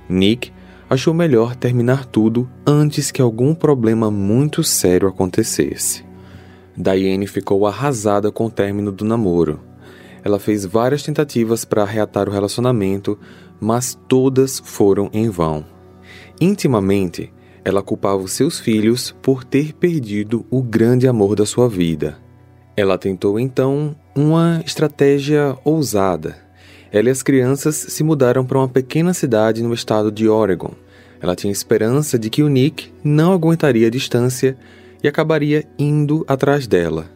Nick 0.09 0.53
achou 0.89 1.13
melhor 1.13 1.55
terminar 1.57 2.07
tudo 2.07 2.49
antes 2.67 3.11
que 3.11 3.21
algum 3.21 3.55
problema 3.55 4.11
muito 4.11 4.63
sério 4.63 5.09
acontecesse. 5.09 6.05
Diane 6.77 7.27
ficou 7.27 7.67
arrasada 7.67 8.31
com 8.31 8.47
o 8.47 8.51
término 8.51 8.93
do 8.93 9.05
namoro. 9.05 9.68
Ela 10.25 10.39
fez 10.39 10.65
várias 10.65 11.03
tentativas 11.03 11.65
para 11.65 11.85
reatar 11.85 12.29
o 12.29 12.33
relacionamento, 12.33 13.19
mas 13.61 13.99
todas 14.09 14.59
foram 14.59 15.11
em 15.13 15.29
vão. 15.31 15.65
Intimamente, 16.41 17.33
ela 17.65 17.83
culpava 17.83 18.23
os 18.23 18.33
seus 18.33 18.59
filhos 18.59 19.15
por 19.23 19.45
ter 19.45 19.75
perdido 19.75 20.47
o 20.51 20.63
grande 20.63 21.07
amor 21.07 21.35
da 21.35 21.45
sua 21.45 21.69
vida. 21.69 22.19
Ela 22.77 22.97
tentou 22.97 23.39
então 23.41 23.97
uma 24.15 24.63
estratégia 24.65 25.57
ousada. 25.65 26.37
Ela 26.93 27.09
e 27.09 27.11
as 27.11 27.23
crianças 27.23 27.75
se 27.75 28.03
mudaram 28.03 28.47
para 28.47 28.59
uma 28.59 28.69
pequena 28.69 29.13
cidade 29.13 29.63
no 29.63 29.75
estado 29.75 30.11
de 30.11 30.29
Oregon. 30.29 30.73
Ela 31.21 31.35
tinha 31.35 31.53
esperança 31.53 32.19
de 32.19 32.31
que 32.31 32.43
o 32.43 32.49
Nick 32.49 32.93
não 33.03 33.33
aguentaria 33.33 33.89
a 33.89 33.91
distância 33.91 34.57
e 35.03 35.09
acabaria 35.09 35.65
indo 35.79 36.25
atrás 36.29 36.67
dela. 36.67 37.11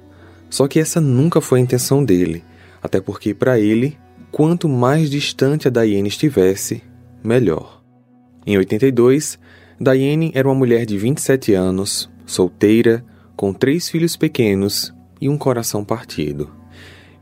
Só 0.50 0.66
que 0.68 0.78
essa 0.78 1.00
nunca 1.00 1.40
foi 1.40 1.60
a 1.60 1.62
intenção 1.62 2.04
dele, 2.04 2.44
até 2.82 3.00
porque 3.00 3.32
para 3.32 3.58
ele, 3.60 3.96
quanto 4.30 4.68
mais 4.68 5.10
distante 5.10 5.68
a 5.68 5.70
Diane 5.70 6.08
estivesse, 6.08 6.82
melhor. 7.22 7.82
Em 8.46 8.58
82, 8.58 9.38
Diane 9.80 10.32
era 10.34 10.48
uma 10.48 10.54
mulher 10.54 10.84
de 10.84 10.98
27 10.98 11.54
anos, 11.54 12.10
solteira, 12.26 13.04
com 13.36 13.52
três 13.52 13.88
filhos 13.88 14.16
pequenos 14.16 14.92
e 15.20 15.28
um 15.28 15.38
coração 15.38 15.84
partido. 15.84 16.50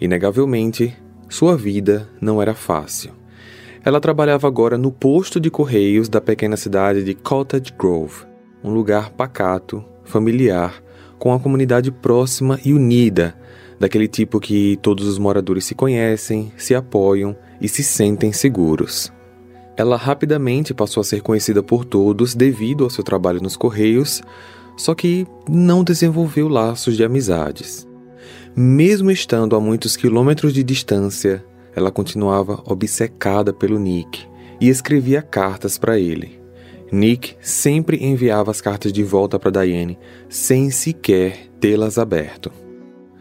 Inegavelmente, 0.00 0.96
sua 1.28 1.56
vida 1.56 2.08
não 2.20 2.40
era 2.40 2.54
fácil. 2.54 3.12
Ela 3.84 4.00
trabalhava 4.00 4.46
agora 4.46 4.76
no 4.76 4.90
posto 4.90 5.40
de 5.40 5.50
correios 5.50 6.08
da 6.08 6.20
pequena 6.20 6.56
cidade 6.56 7.02
de 7.02 7.14
Cottage 7.14 7.72
Grove, 7.78 8.26
um 8.62 8.70
lugar 8.70 9.10
pacato, 9.10 9.84
familiar, 10.04 10.82
com 11.18 11.32
a 11.32 11.40
comunidade 11.40 11.90
próxima 11.90 12.58
e 12.64 12.72
unida, 12.72 13.34
daquele 13.80 14.06
tipo 14.06 14.38
que 14.38 14.78
todos 14.82 15.06
os 15.06 15.18
moradores 15.18 15.64
se 15.64 15.74
conhecem, 15.74 16.52
se 16.58 16.74
apoiam 16.74 17.34
e 17.58 17.66
se 17.66 17.82
sentem 17.82 18.30
seguros. 18.30 19.10
Ela 19.74 19.96
rapidamente 19.96 20.74
passou 20.74 21.00
a 21.00 21.04
ser 21.04 21.22
conhecida 21.22 21.62
por 21.62 21.86
todos 21.86 22.34
devido 22.34 22.84
ao 22.84 22.90
seu 22.90 23.02
trabalho 23.02 23.40
nos 23.40 23.56
Correios, 23.56 24.20
só 24.76 24.94
que 24.94 25.26
não 25.48 25.82
desenvolveu 25.82 26.46
laços 26.46 26.94
de 26.94 27.02
amizades. 27.02 27.88
Mesmo 28.54 29.10
estando 29.10 29.56
a 29.56 29.60
muitos 29.60 29.96
quilômetros 29.96 30.52
de 30.52 30.62
distância, 30.62 31.42
ela 31.74 31.90
continuava 31.90 32.62
obcecada 32.66 33.52
pelo 33.52 33.78
Nick 33.78 34.26
e 34.60 34.68
escrevia 34.68 35.22
cartas 35.22 35.78
para 35.78 35.98
ele. 35.98 36.38
Nick 36.92 37.36
sempre 37.40 38.04
enviava 38.04 38.50
as 38.50 38.60
cartas 38.60 38.92
de 38.92 39.02
volta 39.02 39.38
para 39.38 39.62
Diane, 39.62 39.98
sem 40.28 40.70
sequer 40.70 41.48
tê-las 41.60 41.96
aberto. 41.96 42.50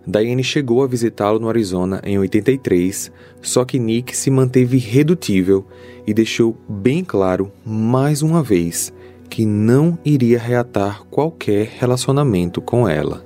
Diane 0.09 0.43
chegou 0.43 0.81
a 0.81 0.87
visitá-lo 0.87 1.37
no 1.39 1.47
Arizona 1.47 2.01
em 2.03 2.17
83, 2.17 3.11
só 3.43 3.63
que 3.63 3.77
Nick 3.77 4.17
se 4.17 4.31
manteve 4.31 4.77
irredutível 4.77 5.63
e 6.07 6.15
deixou 6.15 6.57
bem 6.67 7.03
claro, 7.03 7.51
mais 7.63 8.23
uma 8.23 8.41
vez, 8.41 8.91
que 9.29 9.45
não 9.45 9.99
iria 10.03 10.39
reatar 10.39 11.03
qualquer 11.11 11.73
relacionamento 11.77 12.59
com 12.59 12.89
ela. 12.89 13.23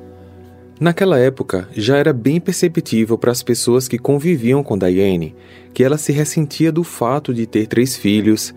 Naquela 0.77 1.17
época, 1.17 1.69
já 1.71 1.95
era 1.95 2.11
bem 2.11 2.41
perceptível 2.41 3.17
para 3.17 3.31
as 3.31 3.41
pessoas 3.41 3.87
que 3.87 3.97
conviviam 3.97 4.61
com 4.61 4.77
Diane 4.77 5.33
que 5.73 5.85
ela 5.85 5.97
se 5.97 6.11
ressentia 6.11 6.69
do 6.69 6.83
fato 6.83 7.33
de 7.33 7.47
ter 7.47 7.65
três 7.65 7.95
filhos, 7.95 8.53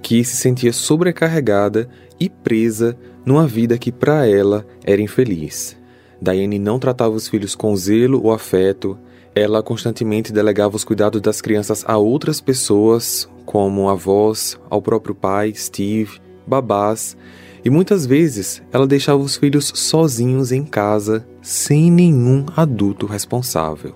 que 0.00 0.24
se 0.24 0.36
sentia 0.36 0.72
sobrecarregada 0.72 1.90
e 2.18 2.30
presa 2.30 2.96
numa 3.26 3.46
vida 3.46 3.76
que 3.76 3.92
para 3.92 4.26
ela 4.26 4.66
era 4.82 5.02
infeliz. 5.02 5.76
Diane 6.20 6.58
não 6.58 6.78
tratava 6.78 7.14
os 7.14 7.28
filhos 7.28 7.54
com 7.54 7.76
zelo 7.76 8.22
ou 8.22 8.32
afeto, 8.32 8.98
ela 9.34 9.62
constantemente 9.62 10.32
delegava 10.32 10.76
os 10.76 10.84
cuidados 10.84 11.20
das 11.20 11.40
crianças 11.40 11.84
a 11.86 11.98
outras 11.98 12.40
pessoas, 12.40 13.28
como 13.44 13.88
avós, 13.88 14.58
ao 14.70 14.80
próprio 14.80 15.14
pai, 15.14 15.52
Steve, 15.54 16.18
babás, 16.46 17.16
e 17.64 17.68
muitas 17.68 18.06
vezes 18.06 18.62
ela 18.72 18.86
deixava 18.86 19.22
os 19.22 19.36
filhos 19.36 19.72
sozinhos 19.74 20.52
em 20.52 20.64
casa, 20.64 21.26
sem 21.42 21.90
nenhum 21.90 22.46
adulto 22.56 23.06
responsável. 23.06 23.94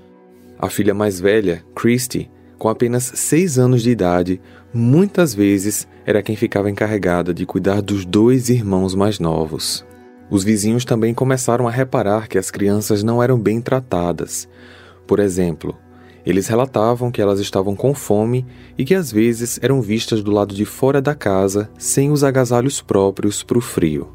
A 0.59 0.69
filha 0.69 0.93
mais 0.93 1.19
velha, 1.19 1.65
Christy, 1.75 2.31
com 2.59 2.69
apenas 2.69 3.05
seis 3.15 3.59
anos 3.59 3.83
de 3.83 3.91
idade, 3.91 4.41
muitas 4.75 5.33
vezes 5.33 5.89
era 6.05 6.23
quem 6.23 6.37
ficava 6.37 6.71
encarregada 6.71 7.33
de 7.33 7.47
cuidar 7.47 7.81
dos 7.81 8.05
dois 8.05 8.51
irmãos 8.51 8.95
mais 8.95 9.19
novos. 9.19 9.87
Os 10.31 10.45
vizinhos 10.45 10.85
também 10.85 11.13
começaram 11.13 11.67
a 11.67 11.71
reparar 11.71 12.29
que 12.29 12.39
as 12.39 12.51
crianças 12.51 13.03
não 13.03 13.23
eram 13.23 13.39
bem 13.39 13.61
tratadas. 13.61 14.49
Por 15.07 15.19
exemplo, 15.19 15.77
eles 16.25 16.47
relatavam 16.47 17.11
que 17.11 17.21
elas 17.21 17.41
estavam 17.41 17.75
com 17.75 17.93
fome 17.93 18.47
e 18.79 18.85
que 18.85 18.95
às 18.95 19.11
vezes 19.11 19.59
eram 19.61 19.83
vistas 19.83 20.23
do 20.23 20.31
lado 20.31 20.55
de 20.55 20.65
fora 20.65 21.03
da 21.03 21.15
casa 21.15 21.69
sem 21.77 22.13
os 22.13 22.23
agasalhos 22.23 22.81
próprios 22.81 23.43
para 23.43 23.59
o 23.59 23.61
frio. 23.61 24.09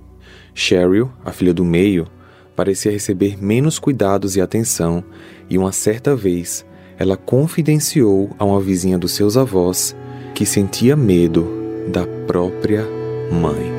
Cheryl, 0.54 1.12
a 1.26 1.32
filha 1.32 1.54
do 1.54 1.66
meio, 1.66 2.08
parecia 2.56 2.92
receber 2.92 3.38
menos 3.38 3.78
cuidados 3.78 4.38
e 4.38 4.42
atenção, 4.42 5.04
e 5.50 5.58
uma 5.58 5.74
certa 5.74 6.16
vez 6.16 6.66
ela 6.98 7.18
confidenciou 7.18 8.30
a 8.40 8.46
uma 8.46 8.62
vizinha 8.62 8.98
dos 8.98 9.12
seus 9.12 9.36
avós 9.36 9.94
que 10.34 10.46
sentia 10.46 10.96
medo 10.96 11.46
da 11.92 12.06
própria 12.26 12.86
mãe. 13.30 13.75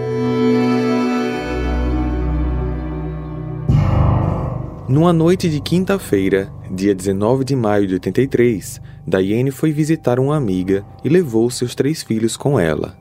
Numa 4.89 5.13
noite 5.13 5.51
de 5.51 5.61
quinta-feira, 5.61 6.49
dia 6.71 6.95
19 6.95 7.45
de 7.45 7.57
maio 7.57 7.89
de 7.89 7.95
83, 7.95 8.81
Diane 9.05 9.51
foi 9.51 9.73
visitar 9.73 10.21
uma 10.21 10.37
amiga 10.37 10.87
e 11.03 11.09
levou 11.09 11.51
seus 11.51 11.75
três 11.75 12.05
filhos 12.05 12.37
com 12.37 12.59
ela. 12.59 12.97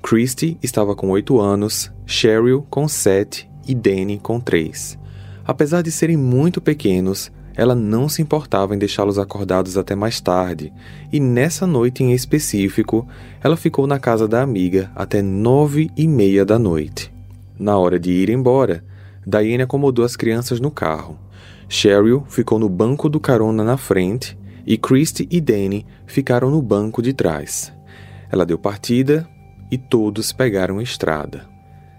Christy 0.00 0.56
estava 0.62 0.94
com 0.94 1.10
oito 1.10 1.40
anos, 1.40 1.90
Cheryl 2.06 2.64
com 2.70 2.86
sete 2.86 3.50
e 3.66 3.74
Danny 3.74 4.16
com 4.16 4.38
três. 4.38 4.96
Apesar 5.44 5.82
de 5.82 5.90
serem 5.90 6.16
muito 6.16 6.60
pequenos, 6.60 7.32
ela 7.56 7.74
não 7.74 8.08
se 8.08 8.22
importava 8.22 8.72
em 8.72 8.78
deixá-los 8.78 9.18
acordados 9.18 9.76
até 9.76 9.96
mais 9.96 10.20
tarde, 10.20 10.72
e 11.12 11.18
nessa 11.18 11.66
noite 11.66 12.04
em 12.04 12.12
específico, 12.12 13.08
ela 13.42 13.56
ficou 13.56 13.88
na 13.88 13.98
casa 13.98 14.28
da 14.28 14.40
amiga 14.40 14.92
até 14.94 15.20
nove 15.20 15.90
e 15.96 16.06
meia 16.06 16.44
da 16.44 16.60
noite. 16.60 17.12
Na 17.58 17.76
hora 17.76 17.98
de 17.98 18.12
ir 18.12 18.30
embora, 18.30 18.84
Diane 19.26 19.64
acomodou 19.64 20.04
as 20.04 20.14
crianças 20.14 20.60
no 20.60 20.70
carro. 20.70 21.23
Cheryl 21.68 22.24
ficou 22.28 22.58
no 22.58 22.68
banco 22.68 23.08
do 23.08 23.18
carona 23.18 23.64
na 23.64 23.76
frente 23.76 24.38
e 24.66 24.76
Christy 24.76 25.28
e 25.30 25.40
Danny 25.40 25.86
ficaram 26.06 26.50
no 26.50 26.62
banco 26.62 27.02
de 27.02 27.12
trás. 27.12 27.72
Ela 28.30 28.46
deu 28.46 28.58
partida 28.58 29.28
e 29.70 29.78
todos 29.78 30.32
pegaram 30.32 30.78
a 30.78 30.82
estrada. 30.82 31.48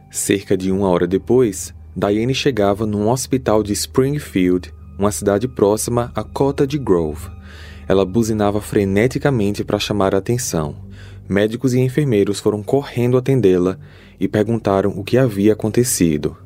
Cerca 0.10 0.56
de 0.56 0.72
uma 0.72 0.88
hora 0.88 1.08
depois, 1.08 1.74
Diane 1.96 2.34
chegava 2.34 2.86
num 2.86 3.10
hospital 3.10 3.64
de 3.64 3.74
Springfield, 3.74 4.74
uma 4.98 5.12
cidade 5.12 5.48
próxima 5.48 6.12
a 6.16 6.24
Cottage 6.24 6.78
Grove. 6.78 7.30
Ela 7.88 8.06
buzinava 8.06 8.62
freneticamente 8.62 9.64
para 9.64 9.80
chamar 9.80 10.16
a 10.16 10.18
atenção. 10.18 10.76
Médicos 11.28 11.74
e 11.74 11.80
enfermeiros 11.80 12.40
foram 12.40 12.64
correndo 12.64 13.18
atendê-la 13.18 13.78
e 14.20 14.28
perguntaram 14.28 14.92
o 14.96 15.04
que 15.04 15.18
havia 15.18 15.54
acontecido. 15.54 16.38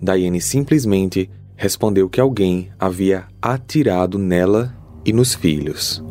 Diane 0.00 0.40
simplesmente 0.40 1.30
respondeu 1.62 2.08
que 2.08 2.20
alguém 2.20 2.70
havia 2.76 3.28
atirado 3.40 4.18
nela 4.18 4.76
e 5.04 5.12
nos 5.12 5.32
filhos. 5.32 6.02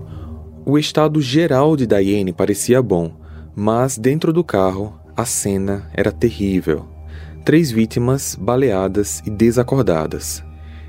O 0.66 0.78
estado 0.78 1.22
geral 1.22 1.76
de 1.76 1.86
Diane 1.86 2.32
parecia 2.32 2.82
bom, 2.82 3.20
mas 3.54 3.98
dentro 3.98 4.32
do 4.32 4.46
carro 4.46 4.98
a 5.14 5.26
cena 5.26 5.92
era 5.94 6.10
terrível. 6.10 6.86
Três 7.44 7.70
vítimas 7.70 8.34
baleadas 8.34 9.22
e 9.26 9.30
desacordadas. 9.30 10.42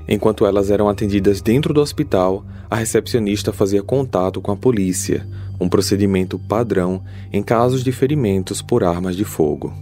Enquanto 0.07 0.45
elas 0.45 0.71
eram 0.71 0.87
atendidas 0.87 1.41
dentro 1.41 1.73
do 1.73 1.81
hospital, 1.81 2.45
a 2.69 2.77
recepcionista 2.77 3.51
fazia 3.51 3.83
contato 3.83 4.39
com 4.39 4.53
a 4.53 4.55
polícia, 4.55 5.27
um 5.59 5.67
procedimento 5.67 6.39
padrão 6.39 7.03
em 7.33 7.43
casos 7.43 7.83
de 7.83 7.91
ferimentos 7.91 8.61
por 8.61 8.81
armas 8.81 9.17
de 9.17 9.25
fogo. 9.25 9.73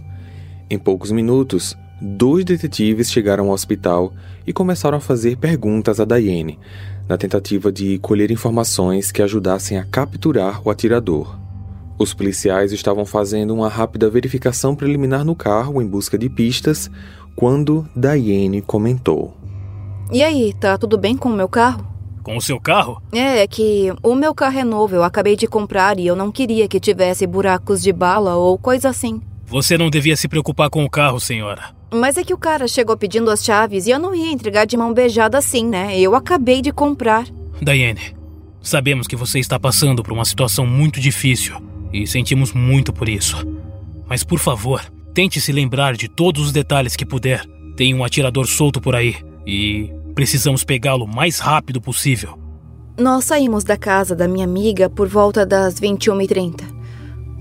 Em 0.68 0.76
poucos 0.76 1.12
minutos, 1.12 1.76
dois 2.02 2.44
detetives 2.44 3.12
chegaram 3.12 3.46
ao 3.46 3.52
hospital 3.52 4.12
e 4.44 4.52
começaram 4.52 4.98
a 4.98 5.00
fazer 5.00 5.36
perguntas 5.36 6.00
a 6.00 6.04
Diane, 6.04 6.58
na 7.08 7.16
tentativa 7.16 7.70
de 7.70 7.96
colher 7.98 8.32
informações 8.32 9.12
que 9.12 9.22
ajudassem 9.22 9.78
a 9.78 9.84
capturar 9.84 10.60
o 10.66 10.70
atirador. 10.70 11.38
Os 11.96 12.12
policiais 12.12 12.72
estavam 12.72 13.06
fazendo 13.06 13.54
uma 13.54 13.68
rápida 13.68 14.10
verificação 14.10 14.74
preliminar 14.74 15.24
no 15.24 15.36
carro 15.36 15.80
em 15.80 15.86
busca 15.86 16.18
de 16.18 16.28
pistas 16.28 16.90
quando 17.36 17.88
Diane 17.94 18.60
comentou: 18.60 19.36
E 20.10 20.24
aí, 20.24 20.52
tá 20.54 20.76
tudo 20.76 20.98
bem 20.98 21.16
com 21.16 21.28
o 21.28 21.36
meu 21.36 21.48
carro? 21.48 21.86
Com 22.24 22.36
o 22.36 22.42
seu 22.42 22.60
carro? 22.60 23.00
É, 23.12 23.42
é 23.42 23.46
que 23.46 23.92
o 24.02 24.14
meu 24.16 24.34
carro 24.34 24.58
é 24.58 24.64
novo, 24.64 24.96
eu 24.96 25.04
acabei 25.04 25.36
de 25.36 25.46
comprar 25.46 26.00
e 26.00 26.06
eu 26.06 26.16
não 26.16 26.32
queria 26.32 26.66
que 26.66 26.80
tivesse 26.80 27.26
buracos 27.26 27.80
de 27.80 27.92
bala 27.92 28.34
ou 28.34 28.58
coisa 28.58 28.88
assim. 28.88 29.20
Você 29.46 29.78
não 29.78 29.90
devia 29.90 30.16
se 30.16 30.26
preocupar 30.26 30.70
com 30.70 30.84
o 30.84 30.90
carro, 30.90 31.20
senhora. 31.20 31.81
Mas 31.92 32.16
é 32.16 32.24
que 32.24 32.32
o 32.32 32.38
cara 32.38 32.66
chegou 32.66 32.96
pedindo 32.96 33.30
as 33.30 33.44
chaves 33.44 33.86
e 33.86 33.90
eu 33.90 33.98
não 33.98 34.14
ia 34.14 34.32
entregar 34.32 34.64
de 34.64 34.76
mão 34.76 34.94
beijada 34.94 35.36
assim, 35.36 35.66
né? 35.66 35.98
Eu 35.98 36.14
acabei 36.14 36.62
de 36.62 36.72
comprar. 36.72 37.26
Diane, 37.60 38.16
sabemos 38.62 39.06
que 39.06 39.14
você 39.14 39.38
está 39.38 39.60
passando 39.60 40.02
por 40.02 40.12
uma 40.12 40.24
situação 40.24 40.66
muito 40.66 40.98
difícil 40.98 41.54
e 41.92 42.06
sentimos 42.06 42.52
muito 42.52 42.92
por 42.94 43.08
isso. 43.08 43.36
Mas 44.08 44.24
por 44.24 44.38
favor, 44.38 44.82
tente 45.12 45.38
se 45.38 45.52
lembrar 45.52 45.94
de 45.94 46.08
todos 46.08 46.46
os 46.46 46.52
detalhes 46.52 46.96
que 46.96 47.04
puder. 47.04 47.44
Tem 47.76 47.94
um 47.94 48.02
atirador 48.02 48.46
solto 48.46 48.80
por 48.80 48.94
aí 48.94 49.16
e 49.46 49.92
precisamos 50.14 50.64
pegá-lo 50.64 51.04
o 51.04 51.14
mais 51.14 51.38
rápido 51.40 51.80
possível. 51.80 52.38
Nós 52.98 53.24
saímos 53.24 53.64
da 53.64 53.76
casa 53.76 54.14
da 54.16 54.26
minha 54.26 54.44
amiga 54.44 54.88
por 54.88 55.08
volta 55.08 55.44
das 55.44 55.78
21h30. 55.78 56.71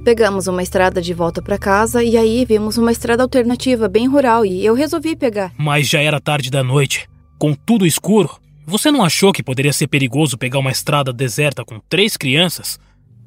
Pegamos 0.03 0.47
uma 0.47 0.63
estrada 0.63 0.99
de 0.99 1.13
volta 1.13 1.43
para 1.43 1.59
casa 1.59 2.03
e 2.03 2.17
aí 2.17 2.43
vimos 2.43 2.75
uma 2.75 2.91
estrada 2.91 3.21
alternativa 3.21 3.87
bem 3.87 4.07
rural 4.07 4.43
e 4.43 4.65
eu 4.65 4.73
resolvi 4.73 5.15
pegar. 5.15 5.53
Mas 5.55 5.87
já 5.87 6.01
era 6.01 6.19
tarde 6.19 6.49
da 6.49 6.63
noite, 6.63 7.07
com 7.37 7.53
tudo 7.53 7.85
escuro. 7.85 8.31
Você 8.65 8.91
não 8.91 9.03
achou 9.03 9.31
que 9.31 9.43
poderia 9.43 9.71
ser 9.71 9.87
perigoso 9.87 10.39
pegar 10.39 10.57
uma 10.57 10.71
estrada 10.71 11.13
deserta 11.13 11.63
com 11.63 11.79
três 11.87 12.17
crianças? 12.17 12.79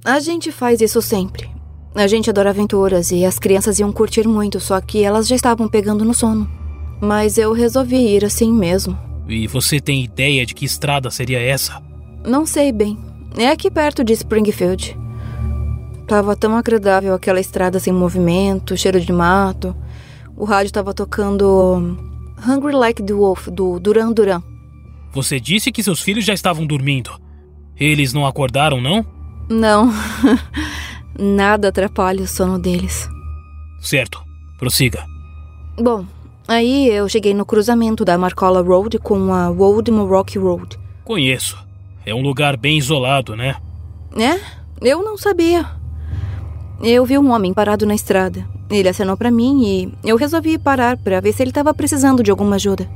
A 0.05 0.19
gente 0.19 0.51
faz 0.51 0.81
isso 0.81 1.01
sempre. 1.01 1.49
A 1.95 2.09
gente 2.09 2.29
adora 2.29 2.51
aventuras 2.51 3.13
e 3.13 3.25
as 3.25 3.39
crianças 3.39 3.79
iam 3.79 3.93
curtir 3.93 4.27
muito, 4.27 4.59
só 4.59 4.81
que 4.81 5.05
elas 5.05 5.29
já 5.29 5.37
estavam 5.37 5.69
pegando 5.69 6.05
no 6.05 6.13
sono. 6.13 6.51
Mas 7.01 7.39
eu 7.39 7.53
resolvi 7.53 8.17
ir 8.17 8.25
assim 8.25 8.53
mesmo. 8.53 8.99
E 9.29 9.47
você 9.47 9.79
tem 9.79 10.03
ideia 10.03 10.45
de 10.45 10.55
que 10.55 10.65
estrada 10.65 11.09
seria 11.09 11.41
essa? 11.41 11.81
Não 12.27 12.45
sei 12.45 12.73
bem. 12.73 12.99
É 13.39 13.49
aqui 13.49 13.71
perto 13.71 14.03
de 14.03 14.13
Springfield. 14.13 15.04
Tava 16.07 16.37
tão 16.37 16.57
agradável 16.57 17.15
aquela 17.15 17.41
estrada 17.41 17.81
sem 17.81 17.93
movimento, 17.93 18.77
cheiro 18.77 19.01
de 19.01 19.13
mato. 19.13 19.75
O 20.37 20.45
rádio 20.45 20.73
tava 20.73 20.93
tocando 20.93 21.97
Hungry 22.47 22.75
Like 22.75 23.03
the 23.03 23.15
Wolf, 23.15 23.49
do 23.49 23.79
Duran 23.81 24.13
Duran. 24.13 24.43
Você 25.13 25.41
disse 25.41 25.73
que 25.73 25.83
seus 25.83 26.01
filhos 26.01 26.25
já 26.25 26.35
estavam 26.35 26.67
dormindo. 26.67 27.11
Eles 27.79 28.13
não 28.13 28.27
acordaram, 28.27 28.81
não? 28.81 29.07
Não. 29.49 29.93
Nada 31.19 31.69
atrapalha 31.69 32.23
o 32.23 32.27
sono 32.27 32.59
deles. 32.59 33.09
Certo. 33.81 34.23
Prossiga. 34.59 35.05
Bom, 35.79 36.05
aí 36.47 36.89
eu 36.89 37.09
cheguei 37.09 37.33
no 37.33 37.47
cruzamento 37.47 38.05
da 38.05 38.19
Marcola 38.19 38.61
Road 38.61 38.99
com 38.99 39.33
a 39.33 39.51
Old 39.51 39.91
Rock 39.91 40.39
Road. 40.39 40.79
Conheço. 41.05 41.57
É 42.05 42.15
um 42.15 42.23
lugar 42.23 42.57
bem 42.57 42.77
isolado, 42.77 43.35
né? 43.37 43.57
É? 44.17 44.41
Eu 44.81 45.03
não 45.03 45.17
sabia. 45.17 45.67
Eu 46.83 47.05
vi 47.05 47.17
um 47.19 47.31
homem 47.31 47.55
parado 47.55 47.87
na 47.87 47.95
estrada. 47.95 48.47
Ele 48.71 48.89
acenou 48.89 49.17
para 49.17 49.31
mim 49.31 49.65
e 49.65 49.93
eu 50.03 50.17
resolvi 50.17 50.59
parar 50.59 50.97
para 50.97 51.21
ver 51.21 51.33
se 51.33 51.43
ele 51.43 51.51
estava 51.51 51.73
precisando 51.73 52.23
de 52.23 52.31
alguma 52.31 52.57
ajuda. 52.57 52.89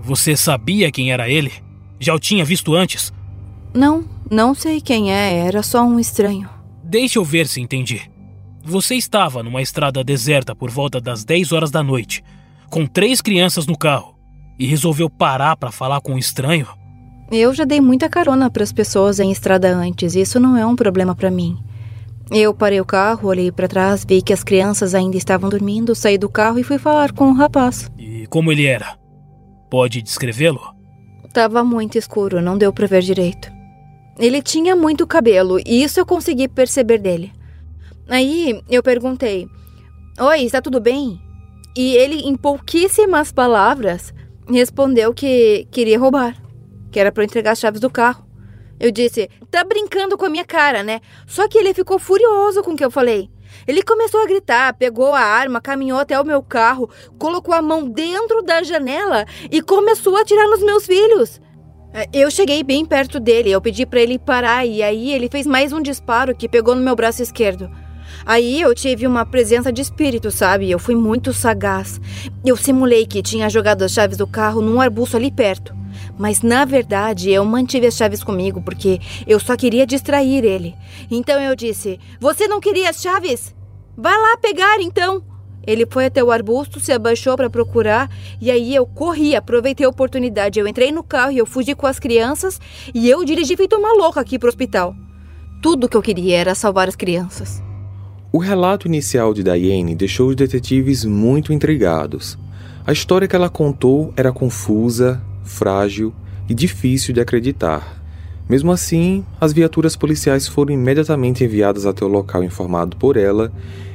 Você 0.00 0.36
sabia 0.36 0.90
quem 0.90 1.12
era 1.12 1.28
ele? 1.28 1.52
Já 1.98 2.14
o 2.14 2.18
tinha 2.18 2.44
visto 2.44 2.74
antes? 2.74 3.12
Não, 3.74 4.04
não 4.30 4.54
sei 4.54 4.80
quem 4.80 5.12
é, 5.12 5.46
era 5.46 5.62
só 5.62 5.82
um 5.82 5.98
estranho. 5.98 6.48
Deixa 6.82 7.18
eu 7.18 7.24
ver 7.24 7.46
se 7.46 7.60
entendi. 7.60 8.10
Você 8.64 8.94
estava 8.94 9.42
numa 9.42 9.62
estrada 9.62 10.02
deserta 10.02 10.54
por 10.54 10.70
volta 10.70 11.00
das 11.00 11.24
10 11.24 11.52
horas 11.52 11.70
da 11.70 11.82
noite, 11.82 12.24
com 12.68 12.86
três 12.86 13.20
crianças 13.20 13.66
no 13.66 13.76
carro, 13.76 14.16
e 14.58 14.66
resolveu 14.66 15.08
parar 15.08 15.56
para 15.56 15.70
falar 15.70 16.00
com 16.00 16.14
um 16.14 16.18
estranho? 16.18 16.66
Eu 17.30 17.52
já 17.54 17.64
dei 17.64 17.80
muita 17.80 18.08
carona 18.08 18.50
para 18.50 18.62
as 18.62 18.72
pessoas 18.72 19.20
em 19.20 19.30
estrada 19.30 19.68
antes, 19.74 20.14
e 20.14 20.20
isso 20.20 20.40
não 20.40 20.56
é 20.56 20.64
um 20.64 20.76
problema 20.76 21.14
para 21.14 21.30
mim. 21.30 21.58
Eu 22.30 22.52
parei 22.52 22.80
o 22.80 22.84
carro, 22.84 23.28
olhei 23.28 23.52
para 23.52 23.68
trás, 23.68 24.04
vi 24.04 24.20
que 24.20 24.32
as 24.32 24.42
crianças 24.42 24.94
ainda 24.94 25.16
estavam 25.16 25.48
dormindo, 25.48 25.94
saí 25.94 26.18
do 26.18 26.28
carro 26.28 26.58
e 26.58 26.64
fui 26.64 26.76
falar 26.78 27.12
com 27.12 27.30
o 27.30 27.34
rapaz. 27.34 27.90
E 27.96 28.26
como 28.26 28.50
ele 28.50 28.66
era? 28.66 28.98
Pode 29.70 30.02
descrevê-lo? 30.02 30.60
Tava 31.32 31.62
muito 31.62 31.96
escuro, 31.96 32.40
não 32.40 32.58
deu 32.58 32.72
para 32.72 32.86
ver 32.86 33.02
direito. 33.02 33.48
Ele 34.18 34.42
tinha 34.42 34.74
muito 34.74 35.06
cabelo 35.06 35.60
e 35.60 35.82
isso 35.82 36.00
eu 36.00 36.06
consegui 36.06 36.48
perceber 36.48 36.98
dele. 36.98 37.32
Aí 38.08 38.60
eu 38.68 38.82
perguntei: 38.82 39.46
Oi, 40.18 40.42
está 40.42 40.60
tudo 40.60 40.80
bem? 40.80 41.20
E 41.76 41.94
ele, 41.96 42.20
em 42.20 42.34
pouquíssimas 42.34 43.30
palavras, 43.30 44.14
respondeu 44.48 45.12
que 45.12 45.68
queria 45.70 45.98
roubar, 45.98 46.34
que 46.90 46.98
era 46.98 47.12
para 47.12 47.24
entregar 47.24 47.52
as 47.52 47.58
chaves 47.58 47.80
do 47.80 47.90
carro. 47.90 48.25
Eu 48.78 48.90
disse: 48.90 49.28
Tá 49.50 49.64
brincando 49.64 50.16
com 50.16 50.24
a 50.24 50.30
minha 50.30 50.44
cara, 50.44 50.82
né? 50.82 51.00
Só 51.26 51.48
que 51.48 51.58
ele 51.58 51.74
ficou 51.74 51.98
furioso 51.98 52.62
com 52.62 52.72
o 52.72 52.76
que 52.76 52.84
eu 52.84 52.90
falei. 52.90 53.30
Ele 53.66 53.82
começou 53.82 54.20
a 54.20 54.26
gritar, 54.26 54.74
pegou 54.74 55.14
a 55.14 55.20
arma, 55.20 55.60
caminhou 55.60 55.98
até 55.98 56.20
o 56.20 56.24
meu 56.24 56.42
carro, 56.42 56.90
colocou 57.18 57.54
a 57.54 57.62
mão 57.62 57.88
dentro 57.88 58.42
da 58.42 58.62
janela 58.62 59.24
e 59.50 59.62
começou 59.62 60.16
a 60.16 60.20
atirar 60.20 60.48
nos 60.48 60.62
meus 60.62 60.86
filhos. 60.86 61.40
Eu 62.12 62.30
cheguei 62.30 62.62
bem 62.62 62.84
perto 62.84 63.18
dele, 63.18 63.50
eu 63.50 63.60
pedi 63.60 63.86
para 63.86 64.00
ele 64.00 64.18
parar 64.18 64.66
e 64.66 64.82
aí 64.82 65.12
ele 65.12 65.30
fez 65.30 65.46
mais 65.46 65.72
um 65.72 65.80
disparo 65.80 66.34
que 66.34 66.48
pegou 66.48 66.74
no 66.74 66.82
meu 66.82 66.94
braço 66.94 67.22
esquerdo. 67.22 67.70
Aí 68.24 68.60
eu 68.60 68.74
tive 68.74 69.06
uma 69.06 69.24
presença 69.24 69.72
de 69.72 69.80
espírito, 69.80 70.30
sabe? 70.30 70.70
Eu 70.70 70.78
fui 70.78 70.94
muito 70.94 71.32
sagaz. 71.32 72.00
Eu 72.44 72.56
simulei 72.56 73.06
que 73.06 73.22
tinha 73.22 73.48
jogado 73.48 73.82
as 73.82 73.92
chaves 73.92 74.16
do 74.16 74.26
carro 74.26 74.60
num 74.60 74.80
arbusto 74.80 75.16
ali 75.16 75.30
perto. 75.30 75.74
Mas 76.18 76.42
na 76.42 76.64
verdade 76.64 77.30
eu 77.30 77.44
mantive 77.44 77.86
as 77.86 77.96
chaves 77.96 78.24
comigo 78.24 78.62
porque 78.62 79.00
eu 79.26 79.38
só 79.38 79.56
queria 79.56 79.86
distrair 79.86 80.44
ele. 80.44 80.74
Então 81.10 81.40
eu 81.40 81.54
disse: 81.54 81.98
Você 82.20 82.48
não 82.48 82.60
queria 82.60 82.90
as 82.90 83.00
chaves? 83.00 83.54
Vai 83.96 84.16
lá 84.16 84.36
pegar 84.36 84.80
então. 84.80 85.22
Ele 85.66 85.84
foi 85.90 86.06
até 86.06 86.22
o 86.22 86.30
arbusto, 86.30 86.78
se 86.78 86.92
abaixou 86.92 87.36
para 87.36 87.50
procurar 87.50 88.08
e 88.40 88.50
aí 88.50 88.72
eu 88.74 88.86
corri, 88.86 89.34
aproveitei 89.34 89.84
a 89.84 89.88
oportunidade. 89.88 90.60
Eu 90.60 90.68
entrei 90.68 90.92
no 90.92 91.02
carro 91.02 91.32
e 91.32 91.38
eu 91.38 91.46
fugi 91.46 91.74
com 91.74 91.86
as 91.86 91.98
crianças 91.98 92.60
e 92.94 93.10
eu 93.10 93.24
dirigi 93.24 93.56
feito 93.56 93.74
uma 93.74 93.92
louca 93.92 94.20
aqui 94.20 94.38
para 94.38 94.46
o 94.46 94.48
hospital. 94.48 94.94
Tudo 95.60 95.88
que 95.88 95.96
eu 95.96 96.02
queria 96.02 96.38
era 96.38 96.54
salvar 96.54 96.86
as 96.86 96.94
crianças. 96.94 97.60
O 98.30 98.38
relato 98.38 98.86
inicial 98.86 99.34
de 99.34 99.42
Diane 99.42 99.94
deixou 99.94 100.28
os 100.28 100.36
detetives 100.36 101.04
muito 101.04 101.52
intrigados. 101.52 102.38
A 102.86 102.92
história 102.92 103.26
que 103.26 103.34
ela 103.34 103.48
contou 103.48 104.12
era 104.16 104.30
confusa, 104.30 105.20
frágil 105.46 106.12
e 106.48 106.54
difícil 106.54 107.14
de 107.14 107.20
acreditar. 107.20 108.02
Mesmo 108.48 108.70
assim, 108.70 109.24
as 109.40 109.52
viaturas 109.52 109.96
policiais 109.96 110.46
foram 110.46 110.72
imediatamente 110.72 111.42
enviadas 111.42 111.84
até 111.84 112.04
o 112.04 112.08
local 112.08 112.44
informado 112.44 112.96
por 112.96 113.16
ela 113.16 113.52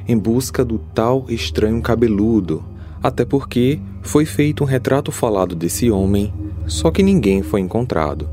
em 0.07 0.17
busca 0.17 0.65
do 0.65 0.77
tal 0.93 1.25
estranho 1.29 1.81
cabeludo, 1.81 2.63
até 3.01 3.23
porque 3.23 3.79
foi 4.01 4.25
feito 4.25 4.63
um 4.63 4.67
retrato 4.67 5.11
falado 5.11 5.55
desse 5.55 5.89
homem, 5.89 6.33
só 6.67 6.91
que 6.91 7.01
ninguém 7.01 7.41
foi 7.41 7.61
encontrado. 7.61 8.27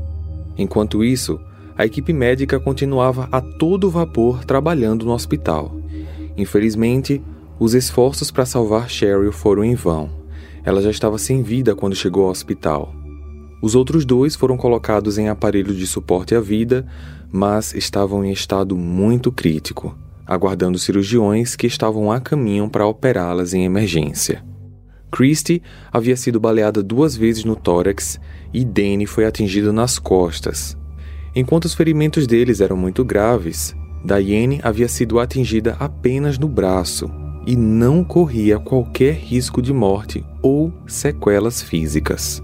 Enquanto 0.57 1.03
isso, 1.03 1.39
a 1.77 1.85
equipe 1.85 2.11
médica 2.11 2.59
continuava 2.59 3.29
a 3.31 3.39
todo 3.39 3.89
vapor 3.89 4.43
trabalhando 4.43 5.05
no 5.05 5.13
hospital. 5.13 5.73
Infelizmente, 6.35 7.21
os 7.57 7.73
esforços 7.73 8.29
para 8.31 8.45
salvar 8.45 8.89
Cheryl 8.89 9.31
foram 9.31 9.63
em 9.63 9.75
vão. 9.75 10.09
Ela 10.65 10.81
já 10.81 10.91
estava 10.91 11.17
sem 11.17 11.41
vida 11.41 11.73
quando 11.73 11.95
chegou 11.95 12.25
ao 12.25 12.31
hospital. 12.31 12.98
Os 13.61 13.75
outros 13.75 14.05
dois 14.05 14.35
foram 14.35 14.55
colocados 14.55 15.17
em 15.17 15.27
aparelhos 15.27 15.75
de 15.75 15.85
suporte 15.85 16.33
à 16.33 16.39
vida, 16.39 16.85
mas 17.31 17.73
estavam 17.73 18.23
em 18.23 18.31
estado 18.31 18.77
muito 18.77 19.31
crítico, 19.31 19.97
aguardando 20.25 20.79
cirurgiões 20.79 21.55
que 21.55 21.67
estavam 21.67 22.11
a 22.11 22.19
caminho 22.19 22.69
para 22.69 22.85
operá-las 22.85 23.53
em 23.53 23.65
emergência. 23.65 24.43
Christie 25.11 25.61
havia 25.91 26.15
sido 26.15 26.39
baleada 26.39 26.83
duas 26.83 27.17
vezes 27.17 27.43
no 27.43 27.55
tórax 27.55 28.19
e 28.53 28.63
Danny 28.63 29.05
foi 29.05 29.25
atingido 29.25 29.73
nas 29.73 29.99
costas. 29.99 30.77
Enquanto 31.35 31.65
os 31.65 31.73
ferimentos 31.73 32.25
deles 32.25 32.61
eram 32.61 32.77
muito 32.77 33.03
graves, 33.03 33.75
Diane 34.03 34.59
havia 34.63 34.87
sido 34.87 35.19
atingida 35.19 35.75
apenas 35.79 36.37
no 36.37 36.47
braço 36.47 37.09
e 37.45 37.55
não 37.55 38.03
corria 38.03 38.59
qualquer 38.59 39.15
risco 39.15 39.61
de 39.61 39.73
morte 39.73 40.23
ou 40.41 40.71
sequelas 40.87 41.61
físicas. 41.61 42.41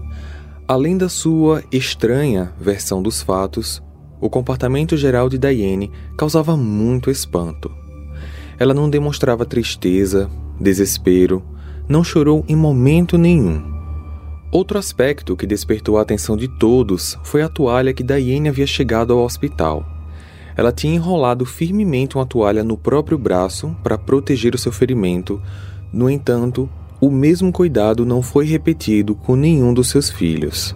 Além 0.68 0.98
da 0.98 1.08
sua 1.08 1.62
estranha 1.70 2.52
versão 2.60 3.00
dos 3.00 3.22
fatos, 3.22 3.80
o 4.20 4.28
comportamento 4.28 4.96
geral 4.96 5.28
de 5.28 5.38
Diane 5.38 5.92
causava 6.18 6.56
muito 6.56 7.08
espanto. 7.08 7.70
Ela 8.58 8.74
não 8.74 8.90
demonstrava 8.90 9.44
tristeza, 9.44 10.28
desespero, 10.60 11.40
não 11.88 12.02
chorou 12.02 12.44
em 12.48 12.56
momento 12.56 13.16
nenhum. 13.16 13.62
Outro 14.50 14.76
aspecto 14.76 15.36
que 15.36 15.46
despertou 15.46 15.98
a 15.98 16.02
atenção 16.02 16.36
de 16.36 16.48
todos 16.48 17.16
foi 17.22 17.42
a 17.42 17.48
toalha 17.48 17.92
que 17.94 18.02
Diane 18.02 18.48
havia 18.48 18.66
chegado 18.66 19.12
ao 19.12 19.20
hospital. 19.20 19.86
Ela 20.56 20.72
tinha 20.72 20.96
enrolado 20.96 21.46
firmemente 21.46 22.16
uma 22.16 22.26
toalha 22.26 22.64
no 22.64 22.76
próprio 22.76 23.16
braço 23.16 23.76
para 23.84 23.96
proteger 23.96 24.52
o 24.52 24.58
seu 24.58 24.72
ferimento, 24.72 25.40
no 25.92 26.10
entanto, 26.10 26.68
o 27.00 27.10
mesmo 27.10 27.52
cuidado 27.52 28.06
não 28.06 28.22
foi 28.22 28.46
repetido 28.46 29.14
com 29.14 29.36
nenhum 29.36 29.74
dos 29.74 29.88
seus 29.88 30.10
filhos. 30.10 30.74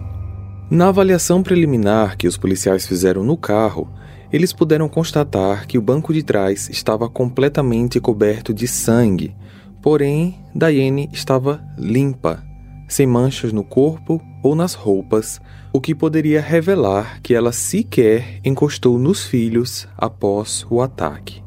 Na 0.69 0.87
avaliação 0.87 1.43
preliminar 1.43 2.15
que 2.15 2.27
os 2.27 2.37
policiais 2.37 2.85
fizeram 2.85 3.23
no 3.23 3.35
carro, 3.35 3.89
eles 4.31 4.53
puderam 4.53 4.87
constatar 4.87 5.67
que 5.67 5.77
o 5.77 5.81
banco 5.81 6.13
de 6.13 6.23
trás 6.23 6.69
estava 6.69 7.09
completamente 7.09 7.99
coberto 7.99 8.53
de 8.53 8.67
sangue, 8.67 9.35
porém, 9.81 10.39
Diane 10.55 11.09
estava 11.11 11.61
limpa, 11.77 12.41
sem 12.87 13.05
manchas 13.05 13.51
no 13.51 13.63
corpo 13.63 14.21
ou 14.41 14.55
nas 14.55 14.73
roupas, 14.73 15.41
o 15.73 15.81
que 15.81 15.95
poderia 15.95 16.41
revelar 16.41 17.21
que 17.21 17.33
ela 17.33 17.51
sequer 17.51 18.39
encostou 18.43 18.97
nos 18.97 19.25
filhos 19.25 19.87
após 19.97 20.65
o 20.69 20.81
ataque. 20.81 21.43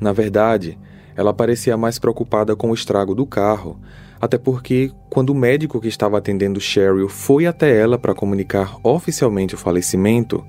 Na 0.00 0.12
verdade, 0.12 0.78
ela 1.16 1.34
parecia 1.34 1.76
mais 1.76 1.98
preocupada 1.98 2.54
com 2.54 2.70
o 2.70 2.74
estrago 2.74 3.14
do 3.14 3.26
carro, 3.26 3.78
até 4.20 4.36
porque, 4.36 4.92
quando 5.08 5.30
o 5.30 5.34
médico 5.34 5.80
que 5.80 5.88
estava 5.88 6.18
atendendo 6.18 6.60
Cheryl 6.60 7.08
foi 7.08 7.46
até 7.46 7.74
ela 7.74 7.98
para 7.98 8.14
comunicar 8.14 8.76
oficialmente 8.82 9.54
o 9.54 9.58
falecimento, 9.58 10.44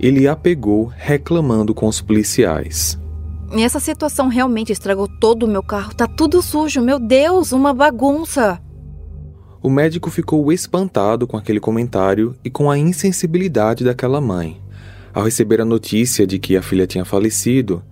ele 0.00 0.26
a 0.26 0.34
pegou 0.34 0.86
reclamando 0.86 1.72
com 1.72 1.86
os 1.86 2.00
policiais. 2.00 2.98
Essa 3.52 3.78
situação 3.78 4.28
realmente 4.28 4.72
estragou 4.72 5.06
todo 5.06 5.44
o 5.44 5.48
meu 5.48 5.62
carro. 5.62 5.94
Tá 5.94 6.06
tudo 6.06 6.42
sujo, 6.42 6.80
meu 6.80 6.98
Deus, 6.98 7.52
uma 7.52 7.72
bagunça. 7.72 8.60
O 9.62 9.70
médico 9.70 10.10
ficou 10.10 10.50
espantado 10.50 11.26
com 11.26 11.36
aquele 11.36 11.60
comentário 11.60 12.34
e 12.44 12.50
com 12.50 12.68
a 12.68 12.76
insensibilidade 12.76 13.84
daquela 13.84 14.20
mãe. 14.20 14.60
Ao 15.14 15.22
receber 15.22 15.60
a 15.60 15.64
notícia 15.64 16.26
de 16.26 16.38
que 16.38 16.56
a 16.56 16.62
filha 16.62 16.86
tinha 16.86 17.04
falecido, 17.04 17.84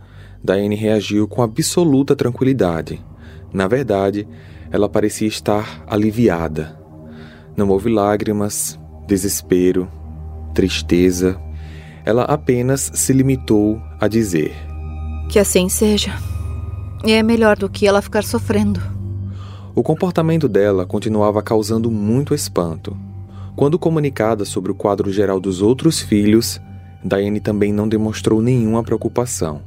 Diane 0.42 0.74
reagiu 0.74 1.28
com 1.28 1.42
absoluta 1.42 2.16
tranquilidade. 2.16 3.00
Na 3.52 3.68
verdade, 3.68 4.26
ela 4.70 4.88
parecia 4.88 5.26
estar 5.26 5.82
aliviada. 5.86 6.78
Não 7.56 7.68
houve 7.68 7.90
lágrimas, 7.90 8.78
desespero, 9.06 9.88
tristeza. 10.54 11.40
Ela 12.04 12.24
apenas 12.24 12.90
se 12.94 13.12
limitou 13.12 13.80
a 14.00 14.06
dizer: 14.06 14.54
Que 15.28 15.38
assim 15.38 15.68
seja. 15.68 16.12
É 17.04 17.22
melhor 17.22 17.56
do 17.56 17.68
que 17.68 17.86
ela 17.86 18.02
ficar 18.02 18.22
sofrendo. 18.22 18.80
O 19.74 19.82
comportamento 19.82 20.48
dela 20.48 20.84
continuava 20.84 21.42
causando 21.42 21.90
muito 21.90 22.34
espanto. 22.34 22.96
Quando 23.56 23.78
comunicada 23.78 24.44
sobre 24.44 24.70
o 24.70 24.74
quadro 24.74 25.10
geral 25.10 25.40
dos 25.40 25.62
outros 25.62 26.00
filhos, 26.00 26.60
Diane 27.04 27.40
também 27.40 27.72
não 27.72 27.88
demonstrou 27.88 28.42
nenhuma 28.42 28.82
preocupação. 28.82 29.62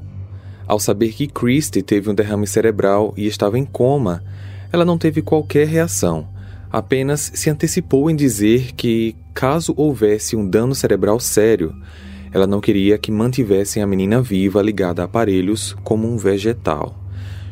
Ao 0.67 0.79
saber 0.79 1.11
que 1.13 1.27
Christie 1.27 1.81
teve 1.81 2.09
um 2.09 2.15
derrame 2.15 2.47
cerebral 2.47 3.13
e 3.17 3.27
estava 3.27 3.57
em 3.57 3.65
coma, 3.65 4.23
ela 4.73 4.83
não 4.83 4.97
teve 4.97 5.21
qualquer 5.21 5.67
reação, 5.67 6.27
apenas 6.71 7.31
se 7.35 7.47
antecipou 7.47 8.09
em 8.09 8.15
dizer 8.15 8.71
que, 8.73 9.15
caso 9.31 9.71
houvesse 9.77 10.35
um 10.35 10.49
dano 10.49 10.73
cerebral 10.73 11.19
sério, 11.19 11.75
ela 12.31 12.47
não 12.47 12.59
queria 12.59 12.97
que 12.97 13.11
mantivessem 13.11 13.83
a 13.83 13.87
menina 13.87 14.19
viva 14.19 14.59
ligada 14.63 15.03
a 15.03 15.05
aparelhos 15.05 15.75
como 15.83 16.11
um 16.11 16.17
vegetal. 16.17 16.99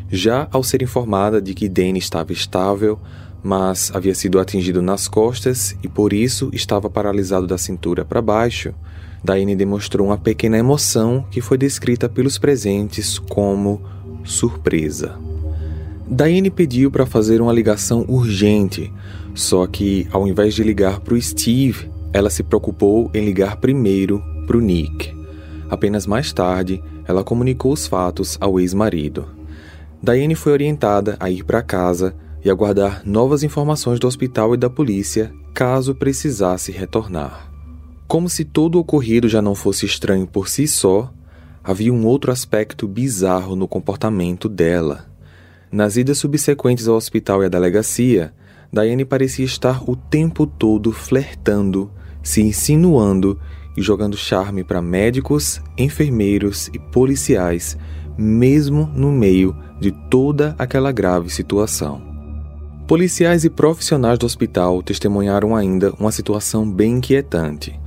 Já 0.10 0.48
ao 0.52 0.64
ser 0.64 0.82
informada 0.82 1.40
de 1.40 1.54
que 1.54 1.70
Danny 1.70 2.00
estava 2.00 2.34
estável, 2.34 3.00
mas 3.44 3.92
havia 3.94 4.16
sido 4.16 4.40
atingido 4.40 4.82
nas 4.82 5.08
costas 5.08 5.76
e 5.84 5.88
por 5.88 6.14
isso 6.14 6.50
estava 6.52 6.90
paralisado 6.90 7.46
da 7.46 7.58
cintura 7.60 8.04
para 8.04 8.22
baixo, 8.22 8.74
Daine 9.24 9.56
demonstrou 9.56 10.08
uma 10.08 10.18
pequena 10.18 10.58
emoção 10.58 11.24
que 11.30 11.40
foi 11.40 11.60
descrita 11.60 12.10
pelos 12.10 12.40
presentes 12.40 13.20
como 13.20 13.80
surpresa. 14.24 15.31
Diane 16.14 16.52
pediu 16.52 16.92
para 16.92 17.06
fazer 17.06 17.42
uma 17.42 17.54
ligação 17.54 18.04
urgente, 18.06 18.92
só 19.34 19.66
que 19.66 20.06
ao 20.12 20.28
invés 20.28 20.54
de 20.54 20.62
ligar 20.62 21.00
para 21.00 21.14
o 21.14 21.22
Steve, 21.22 21.90
ela 22.12 22.30
se 22.30 22.44
preocupou 22.44 23.10
em 23.14 23.24
ligar 23.24 23.56
primeiro 23.56 24.22
para 24.46 24.58
o 24.58 24.60
Nick. 24.60 25.16
Apenas 25.70 26.06
mais 26.06 26.34
tarde, 26.34 26.84
ela 27.08 27.24
comunicou 27.24 27.72
os 27.72 27.88
fatos 27.88 28.38
ao 28.42 28.60
ex-marido. 28.60 29.26
Diane 30.04 30.36
foi 30.36 30.52
orientada 30.52 31.16
a 31.18 31.30
ir 31.30 31.46
para 31.46 31.64
casa 31.64 32.14
e 32.44 32.50
aguardar 32.50 33.04
novas 33.06 33.42
informações 33.42 33.98
do 33.98 34.06
hospital 34.06 34.54
e 34.54 34.58
da 34.58 34.70
polícia 34.70 35.32
caso 35.54 35.96
precisasse 35.96 36.74
retornar. 36.74 37.50
Como 38.06 38.28
se 38.28 38.44
todo 38.44 38.76
o 38.76 38.80
ocorrido 38.80 39.30
já 39.30 39.42
não 39.42 39.56
fosse 39.56 39.86
estranho 39.86 40.28
por 40.28 40.50
si 40.50 40.68
só, 40.68 41.10
havia 41.64 41.94
um 41.94 42.06
outro 42.06 42.34
aspecto 42.34 42.86
bizarro 42.86 43.56
no 43.56 43.66
comportamento 43.66 44.50
dela. 44.50 45.11
Nas 45.72 45.96
idas 45.96 46.18
subsequentes 46.18 46.88
ao 46.90 46.98
hospital 46.98 47.42
e 47.42 47.46
à 47.46 47.50
delegacia, 47.50 48.34
Diane 48.74 49.06
parecia 49.06 49.46
estar 49.46 49.82
o 49.90 49.96
tempo 49.96 50.46
todo 50.46 50.92
flertando, 50.92 51.90
se 52.22 52.42
insinuando 52.42 53.40
e 53.78 53.82
jogando 53.82 54.18
charme 54.18 54.66
para 54.66 54.82
médicos, 54.82 55.62
enfermeiros 55.78 56.70
e 56.74 56.80
policiais, 56.80 57.78
mesmo 58.18 58.86
no 58.94 59.14
meio 59.14 59.56
de 59.80 59.92
toda 60.10 60.54
aquela 60.60 60.92
grave 60.92 61.30
situação. 61.30 62.02
Policiais 62.86 63.46
e 63.46 63.50
profissionais 63.50 64.20
do 64.20 64.26
hospital 64.26 64.84
testemunharam 64.84 65.56
ainda 65.56 65.94
uma 65.98 66.12
situação 66.12 66.70
bem 66.70 66.98
inquietante. 66.98 67.80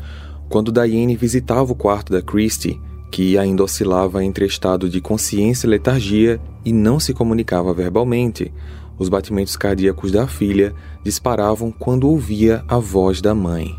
Quando 0.48 0.72
Diane 0.72 1.16
visitava 1.16 1.70
o 1.72 1.76
quarto 1.76 2.10
da 2.10 2.22
Christie, 2.22 2.80
que 3.10 3.38
ainda 3.38 3.62
oscilava 3.62 4.24
entre 4.24 4.44
estado 4.44 4.88
de 4.88 5.00
consciência 5.00 5.66
e 5.66 5.70
letargia 5.70 6.40
e 6.64 6.72
não 6.72 6.98
se 6.98 7.14
comunicava 7.14 7.72
verbalmente, 7.72 8.52
os 8.98 9.08
batimentos 9.08 9.56
cardíacos 9.56 10.12
da 10.12 10.26
filha 10.26 10.74
disparavam 11.02 11.72
quando 11.72 12.08
ouvia 12.08 12.64
a 12.68 12.78
voz 12.78 13.20
da 13.20 13.34
mãe. 13.34 13.74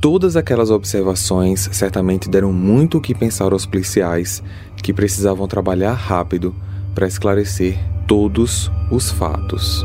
Todas 0.00 0.36
aquelas 0.36 0.70
observações 0.70 1.68
certamente 1.72 2.28
deram 2.28 2.52
muito 2.52 2.98
o 2.98 3.00
que 3.00 3.14
pensar 3.14 3.52
aos 3.52 3.64
policiais, 3.64 4.42
que 4.82 4.92
precisavam 4.92 5.48
trabalhar 5.48 5.94
rápido 5.94 6.54
para 6.94 7.06
esclarecer 7.06 7.78
todos 8.06 8.70
os 8.90 9.10
fatos. 9.10 9.82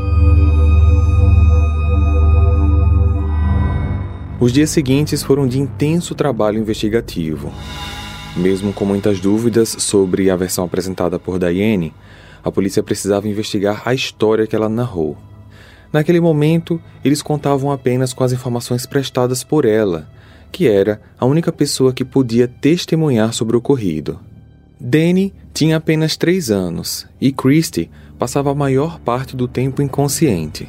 Os 4.38 4.52
dias 4.52 4.70
seguintes 4.70 5.22
foram 5.22 5.46
de 5.46 5.58
intenso 5.58 6.14
trabalho 6.14 6.58
investigativo. 6.58 7.52
Mesmo 8.36 8.72
com 8.72 8.84
muitas 8.84 9.18
dúvidas 9.18 9.68
sobre 9.78 10.30
a 10.30 10.36
versão 10.36 10.64
apresentada 10.64 11.18
por 11.18 11.38
Diane, 11.38 11.92
a 12.42 12.50
polícia 12.50 12.82
precisava 12.82 13.28
investigar 13.28 13.82
a 13.84 13.92
história 13.92 14.46
que 14.46 14.54
ela 14.54 14.68
narrou. 14.68 15.16
Naquele 15.92 16.20
momento, 16.20 16.80
eles 17.04 17.20
contavam 17.20 17.72
apenas 17.72 18.12
com 18.12 18.22
as 18.22 18.32
informações 18.32 18.86
prestadas 18.86 19.42
por 19.42 19.64
ela, 19.64 20.08
que 20.52 20.68
era 20.68 21.00
a 21.18 21.26
única 21.26 21.50
pessoa 21.50 21.92
que 21.92 22.04
podia 22.04 22.46
testemunhar 22.46 23.32
sobre 23.32 23.56
o 23.56 23.58
ocorrido. 23.58 24.20
Danny 24.78 25.34
tinha 25.52 25.76
apenas 25.76 26.16
três 26.16 26.50
anos 26.50 27.06
e 27.20 27.32
Christie 27.32 27.90
passava 28.18 28.50
a 28.50 28.54
maior 28.54 28.98
parte 29.00 29.36
do 29.36 29.48
tempo 29.48 29.82
inconsciente. 29.82 30.68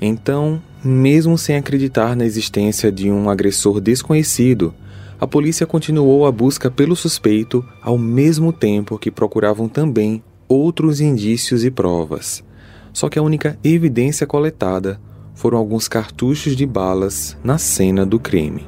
Então, 0.00 0.60
mesmo 0.84 1.38
sem 1.38 1.56
acreditar 1.56 2.14
na 2.14 2.24
existência 2.24 2.90
de 2.90 3.10
um 3.10 3.30
agressor 3.30 3.80
desconhecido, 3.80 4.74
a 5.20 5.26
polícia 5.26 5.66
continuou 5.66 6.26
a 6.26 6.32
busca 6.32 6.70
pelo 6.70 6.94
suspeito 6.94 7.64
ao 7.82 7.98
mesmo 7.98 8.52
tempo 8.52 8.98
que 8.98 9.10
procuravam 9.10 9.68
também 9.68 10.22
outros 10.46 11.00
indícios 11.00 11.64
e 11.64 11.70
provas. 11.70 12.44
Só 12.92 13.08
que 13.08 13.18
a 13.18 13.22
única 13.22 13.58
evidência 13.62 14.26
coletada 14.26 15.00
foram 15.34 15.58
alguns 15.58 15.88
cartuchos 15.88 16.56
de 16.56 16.64
balas 16.64 17.36
na 17.42 17.58
cena 17.58 18.06
do 18.06 18.18
crime. 18.18 18.66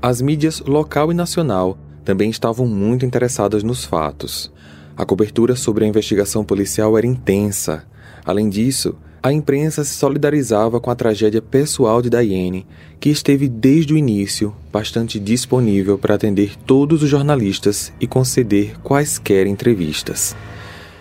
As 0.00 0.20
mídias 0.20 0.60
local 0.60 1.10
e 1.12 1.14
nacional 1.14 1.78
também 2.04 2.30
estavam 2.30 2.66
muito 2.66 3.06
interessadas 3.06 3.62
nos 3.62 3.84
fatos. 3.84 4.52
A 4.96 5.04
cobertura 5.04 5.56
sobre 5.56 5.84
a 5.84 5.88
investigação 5.88 6.44
policial 6.44 6.96
era 6.96 7.06
intensa. 7.06 7.84
Além 8.24 8.48
disso, 8.48 8.96
a 9.24 9.32
imprensa 9.32 9.82
se 9.84 9.94
solidarizava 9.94 10.78
com 10.78 10.90
a 10.90 10.94
tragédia 10.94 11.40
pessoal 11.40 12.02
de 12.02 12.10
Diane, 12.10 12.66
que 13.00 13.08
esteve 13.08 13.48
desde 13.48 13.94
o 13.94 13.96
início 13.96 14.54
bastante 14.70 15.18
disponível 15.18 15.96
para 15.96 16.14
atender 16.14 16.54
todos 16.66 17.02
os 17.02 17.08
jornalistas 17.08 17.90
e 17.98 18.06
conceder 18.06 18.78
quaisquer 18.80 19.46
entrevistas. 19.46 20.36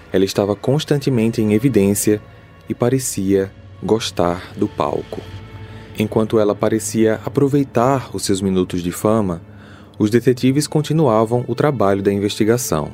Ela 0.10 0.24
estava 0.24 0.56
constantemente 0.56 1.42
em 1.42 1.52
evidência 1.52 2.22
e 2.70 2.74
parecia 2.74 3.52
gostar 3.84 4.54
do 4.56 4.70
palco. 4.70 5.20
Enquanto 6.00 6.40
ela 6.40 6.56
parecia 6.56 7.20
aproveitar 7.26 8.10
os 8.16 8.24
seus 8.24 8.40
minutos 8.40 8.82
de 8.82 8.94
fama, 8.94 9.42
os 10.00 10.10
detetives 10.10 10.66
continuavam 10.66 11.44
o 11.46 11.54
trabalho 11.54 12.02
da 12.02 12.14
investigação. 12.14 12.94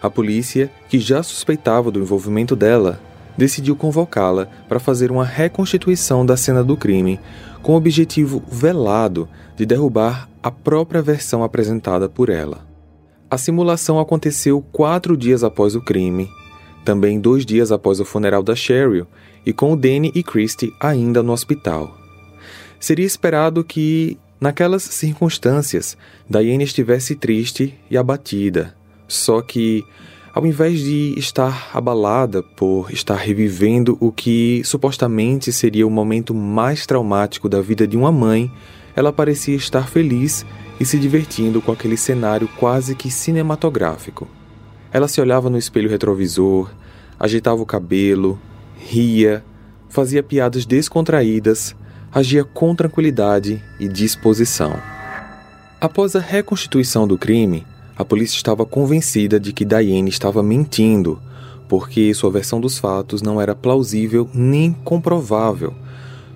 A 0.00 0.08
polícia, 0.08 0.70
que 0.88 0.98
já 0.98 1.22
suspeitava 1.22 1.90
do 1.90 2.00
envolvimento 2.00 2.56
dela, 2.56 2.98
decidiu 3.36 3.76
convocá-la 3.76 4.48
para 4.68 4.80
fazer 4.80 5.10
uma 5.10 5.24
reconstituição 5.24 6.24
da 6.24 6.36
cena 6.36 6.62
do 6.62 6.76
crime, 6.76 7.20
com 7.62 7.72
o 7.72 7.76
objetivo 7.76 8.42
velado 8.50 9.28
de 9.56 9.64
derrubar 9.64 10.28
a 10.42 10.50
própria 10.50 11.02
versão 11.02 11.42
apresentada 11.42 12.08
por 12.08 12.28
ela. 12.28 12.66
A 13.30 13.38
simulação 13.38 13.98
aconteceu 13.98 14.64
quatro 14.72 15.16
dias 15.16 15.42
após 15.42 15.74
o 15.74 15.80
crime 15.80 16.28
também 16.84 17.18
dois 17.18 17.46
dias 17.46 17.72
após 17.72 17.98
o 17.98 18.04
funeral 18.04 18.42
da 18.42 18.54
Cheryl 18.54 19.06
e 19.44 19.52
com 19.52 19.72
o 19.72 19.76
Danny 19.76 20.12
e 20.14 20.22
Christy 20.22 20.72
ainda 20.78 21.22
no 21.22 21.32
hospital. 21.32 21.96
Seria 22.78 23.06
esperado 23.06 23.64
que, 23.64 24.18
naquelas 24.38 24.82
circunstâncias, 24.82 25.96
Diane 26.28 26.62
estivesse 26.62 27.16
triste 27.16 27.74
e 27.90 27.96
abatida. 27.96 28.76
Só 29.08 29.40
que, 29.40 29.82
ao 30.34 30.44
invés 30.44 30.80
de 30.80 31.14
estar 31.16 31.70
abalada 31.72 32.42
por 32.42 32.90
estar 32.90 33.14
revivendo 33.14 33.96
o 34.00 34.10
que 34.10 34.62
supostamente 34.64 35.52
seria 35.52 35.86
o 35.86 35.90
momento 35.90 36.34
mais 36.34 36.84
traumático 36.86 37.48
da 37.48 37.62
vida 37.62 37.86
de 37.86 37.96
uma 37.96 38.10
mãe, 38.10 38.50
ela 38.96 39.12
parecia 39.12 39.54
estar 39.54 39.86
feliz 39.86 40.44
e 40.80 40.84
se 40.84 40.98
divertindo 40.98 41.62
com 41.62 41.70
aquele 41.70 41.96
cenário 41.96 42.48
quase 42.58 42.96
que 42.96 43.12
cinematográfico. 43.12 44.26
Ela 44.92 45.06
se 45.06 45.20
olhava 45.20 45.48
no 45.48 45.56
espelho 45.56 45.88
retrovisor, 45.88 46.68
agitava 47.18 47.62
o 47.62 47.66
cabelo, 47.66 48.36
ria, 48.76 49.44
fazia 49.88 50.20
piadas 50.20 50.66
descontraídas, 50.66 51.76
agia 52.12 52.42
com 52.42 52.74
tranquilidade 52.74 53.62
e 53.78 53.86
disposição. 53.86 54.76
Após 55.80 56.16
a 56.16 56.20
reconstituição 56.20 57.06
do 57.06 57.16
crime, 57.16 57.64
a 57.96 58.04
polícia 58.04 58.36
estava 58.36 58.66
convencida 58.66 59.38
de 59.38 59.52
que 59.52 59.64
Diane 59.64 60.10
estava 60.10 60.42
mentindo, 60.42 61.20
porque 61.68 62.12
sua 62.12 62.30
versão 62.30 62.60
dos 62.60 62.78
fatos 62.78 63.22
não 63.22 63.40
era 63.40 63.54
plausível 63.54 64.28
nem 64.34 64.72
comprovável. 64.72 65.72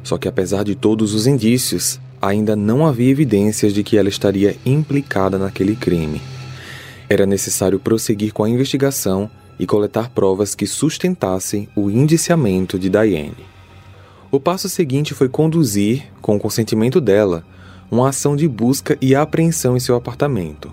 Só 0.04 0.16
que, 0.16 0.28
apesar 0.28 0.62
de 0.62 0.74
todos 0.74 1.14
os 1.14 1.26
indícios, 1.26 2.00
ainda 2.22 2.54
não 2.54 2.86
havia 2.86 3.10
evidências 3.10 3.74
de 3.74 3.82
que 3.82 3.96
ela 3.96 4.08
estaria 4.08 4.56
implicada 4.64 5.36
naquele 5.36 5.74
crime. 5.74 6.20
Era 7.08 7.26
necessário 7.26 7.78
prosseguir 7.78 8.32
com 8.32 8.44
a 8.44 8.50
investigação 8.50 9.28
e 9.58 9.66
coletar 9.66 10.10
provas 10.10 10.54
que 10.54 10.66
sustentassem 10.66 11.68
o 11.74 11.90
indiciamento 11.90 12.78
de 12.78 12.88
Diane. 12.88 13.46
O 14.30 14.38
passo 14.38 14.68
seguinte 14.68 15.14
foi 15.14 15.28
conduzir, 15.28 16.04
com 16.20 16.36
o 16.36 16.40
consentimento 16.40 17.00
dela, 17.00 17.44
uma 17.90 18.10
ação 18.10 18.36
de 18.36 18.46
busca 18.46 18.96
e 19.00 19.14
apreensão 19.14 19.76
em 19.76 19.80
seu 19.80 19.96
apartamento. 19.96 20.70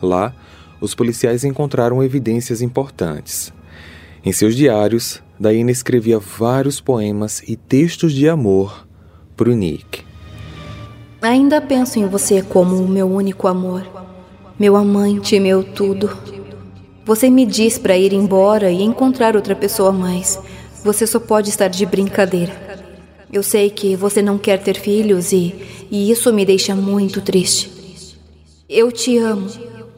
Lá, 0.00 0.34
os 0.80 0.94
policiais 0.94 1.44
encontraram 1.44 2.02
evidências 2.02 2.62
importantes. 2.62 3.52
Em 4.24 4.32
seus 4.32 4.54
diários, 4.54 5.22
Diane 5.38 5.72
escrevia 5.72 6.18
vários 6.18 6.80
poemas 6.80 7.42
e 7.46 7.56
textos 7.56 8.12
de 8.12 8.28
amor 8.28 8.86
para 9.36 9.50
o 9.50 9.54
Nick. 9.54 10.04
Ainda 11.22 11.60
penso 11.60 11.98
em 11.98 12.06
você 12.06 12.42
como 12.42 12.76
o 12.76 12.88
meu 12.88 13.08
único 13.08 13.48
amor 13.48 13.98
meu 14.58 14.74
amante, 14.74 15.38
meu 15.38 15.62
tudo. 15.62 16.10
Você 17.04 17.30
me 17.30 17.46
diz 17.46 17.78
para 17.78 17.96
ir 17.96 18.12
embora 18.12 18.72
e 18.72 18.82
encontrar 18.82 19.36
outra 19.36 19.54
pessoa 19.54 19.92
mais. 19.92 20.36
Você 20.82 21.06
só 21.06 21.20
pode 21.20 21.48
estar 21.48 21.68
de 21.68 21.86
brincadeira. 21.86 22.52
Eu 23.32 23.44
sei 23.44 23.70
que 23.70 23.94
você 23.94 24.20
não 24.20 24.36
quer 24.36 24.60
ter 24.60 24.76
filhos 24.76 25.30
e, 25.30 25.54
e 25.90 26.10
isso 26.10 26.32
me 26.32 26.44
deixa 26.44 26.74
muito 26.74 27.20
triste. 27.20 27.70
Eu 28.68 28.90
te 28.90 29.16
amo, 29.16 29.48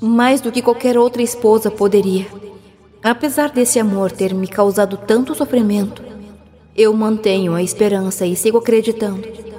mais 0.00 0.40
do 0.40 0.50
que 0.50 0.62
qualquer 0.62 0.96
outra 0.96 1.22
esposa 1.22 1.70
poderia. 1.70 2.26
Apesar 3.02 3.50
desse 3.50 3.78
amor 3.78 4.10
ter 4.10 4.34
me 4.34 4.48
causado 4.48 4.96
tanto 4.96 5.34
sofrimento, 5.34 6.02
eu 6.76 6.92
mantenho 6.94 7.54
a 7.54 7.62
esperança 7.62 8.26
e 8.26 8.36
sigo 8.36 8.58
acreditando 8.58 9.50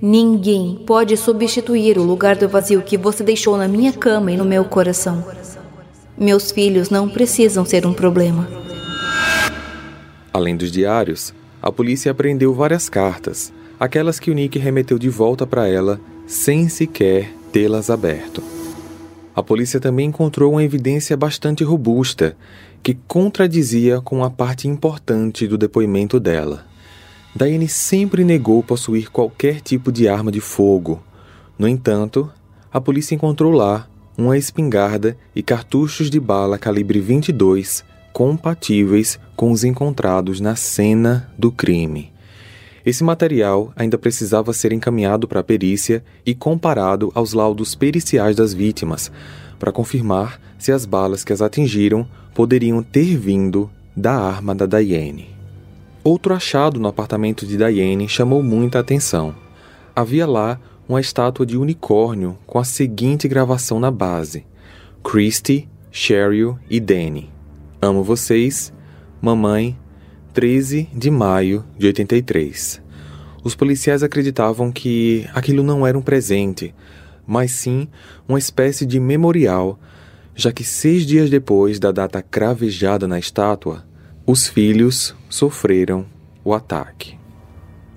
Ninguém 0.00 0.82
pode 0.86 1.16
substituir 1.16 1.96
o 1.96 2.02
lugar 2.02 2.36
do 2.36 2.46
vazio 2.48 2.82
que 2.82 2.98
você 2.98 3.24
deixou 3.24 3.56
na 3.56 3.66
minha 3.66 3.92
cama 3.94 4.30
e 4.30 4.36
no 4.36 4.44
meu 4.44 4.62
coração. 4.66 5.24
Meus 6.18 6.50
filhos 6.50 6.90
não 6.90 7.08
precisam 7.08 7.64
ser 7.64 7.86
um 7.86 7.94
problema. 7.94 8.46
Além 10.34 10.54
dos 10.54 10.70
diários, 10.70 11.32
a 11.62 11.72
polícia 11.72 12.12
apreendeu 12.12 12.52
várias 12.52 12.90
cartas, 12.90 13.50
aquelas 13.80 14.20
que 14.20 14.30
o 14.30 14.34
Nick 14.34 14.58
remeteu 14.58 14.98
de 14.98 15.08
volta 15.08 15.46
para 15.46 15.66
ela 15.66 15.98
sem 16.26 16.68
sequer 16.68 17.32
tê-las 17.50 17.88
aberto. 17.88 18.55
A 19.36 19.42
polícia 19.42 19.78
também 19.78 20.08
encontrou 20.08 20.52
uma 20.52 20.64
evidência 20.64 21.14
bastante 21.14 21.62
robusta 21.62 22.34
que 22.82 22.94
contradizia 23.06 24.00
com 24.00 24.24
a 24.24 24.30
parte 24.30 24.66
importante 24.66 25.46
do 25.46 25.58
depoimento 25.58 26.18
dela. 26.18 26.64
Diane 27.34 27.68
sempre 27.68 28.24
negou 28.24 28.62
possuir 28.62 29.10
qualquer 29.10 29.60
tipo 29.60 29.92
de 29.92 30.08
arma 30.08 30.32
de 30.32 30.40
fogo. 30.40 31.02
No 31.58 31.68
entanto, 31.68 32.32
a 32.72 32.80
polícia 32.80 33.14
encontrou 33.14 33.52
lá 33.52 33.86
uma 34.16 34.38
espingarda 34.38 35.18
e 35.34 35.42
cartuchos 35.42 36.08
de 36.08 36.18
bala 36.18 36.56
calibre 36.56 36.98
22 36.98 37.84
compatíveis 38.14 39.20
com 39.36 39.52
os 39.52 39.64
encontrados 39.64 40.40
na 40.40 40.56
cena 40.56 41.30
do 41.36 41.52
crime. 41.52 42.10
Esse 42.86 43.02
material 43.02 43.72
ainda 43.74 43.98
precisava 43.98 44.52
ser 44.52 44.72
encaminhado 44.72 45.26
para 45.26 45.40
a 45.40 45.44
perícia 45.44 46.04
e 46.24 46.36
comparado 46.36 47.10
aos 47.16 47.32
laudos 47.32 47.74
periciais 47.74 48.36
das 48.36 48.54
vítimas, 48.54 49.10
para 49.58 49.72
confirmar 49.72 50.40
se 50.56 50.70
as 50.70 50.86
balas 50.86 51.24
que 51.24 51.32
as 51.32 51.42
atingiram 51.42 52.06
poderiam 52.32 52.84
ter 52.84 53.16
vindo 53.16 53.68
da 53.96 54.14
arma 54.14 54.54
da 54.54 54.66
Diane. 54.66 55.34
Outro 56.04 56.32
achado 56.32 56.78
no 56.78 56.86
apartamento 56.86 57.44
de 57.44 57.56
Diane 57.56 58.08
chamou 58.08 58.40
muita 58.40 58.78
atenção. 58.78 59.34
Havia 59.94 60.24
lá 60.24 60.60
uma 60.88 61.00
estátua 61.00 61.44
de 61.44 61.56
unicórnio 61.56 62.38
com 62.46 62.60
a 62.60 62.64
seguinte 62.64 63.26
gravação 63.26 63.80
na 63.80 63.90
base: 63.90 64.46
Christy, 65.02 65.68
Cheryl 65.90 66.56
e 66.70 66.78
Danny. 66.78 67.30
Amo 67.82 68.04
vocês, 68.04 68.72
mamãe, 69.20 69.76
13 70.36 70.90
de 70.92 71.10
maio 71.10 71.64
de 71.78 71.86
83. 71.86 72.82
Os 73.42 73.54
policiais 73.54 74.02
acreditavam 74.02 74.70
que 74.70 75.26
aquilo 75.32 75.62
não 75.62 75.86
era 75.86 75.96
um 75.96 76.02
presente, 76.02 76.74
mas 77.26 77.52
sim 77.52 77.88
uma 78.28 78.38
espécie 78.38 78.84
de 78.84 79.00
memorial, 79.00 79.80
já 80.34 80.52
que 80.52 80.62
seis 80.62 81.06
dias 81.06 81.30
depois 81.30 81.78
da 81.78 81.90
data 81.90 82.20
cravejada 82.20 83.08
na 83.08 83.18
estátua, 83.18 83.86
os 84.26 84.46
filhos 84.46 85.16
sofreram 85.26 86.04
o 86.44 86.52
ataque. 86.52 87.18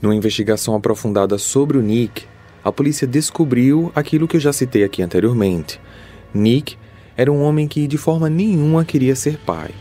Numa 0.01 0.15
investigação 0.15 0.73
aprofundada 0.75 1.37
sobre 1.37 1.77
o 1.77 1.81
Nick, 1.81 2.23
a 2.63 2.71
polícia 2.71 3.05
descobriu 3.05 3.91
aquilo 3.93 4.29
que 4.29 4.37
eu 4.37 4.41
já 4.41 4.53
citei 4.53 4.85
aqui 4.85 5.01
anteriormente. 5.01 5.77
Nick 6.33 6.77
era 7.17 7.29
um 7.29 7.43
homem 7.43 7.67
que 7.67 7.85
de 7.85 7.97
forma 7.97 8.29
nenhuma 8.29 8.85
queria 8.85 9.13
ser 9.13 9.37
pai. 9.39 9.71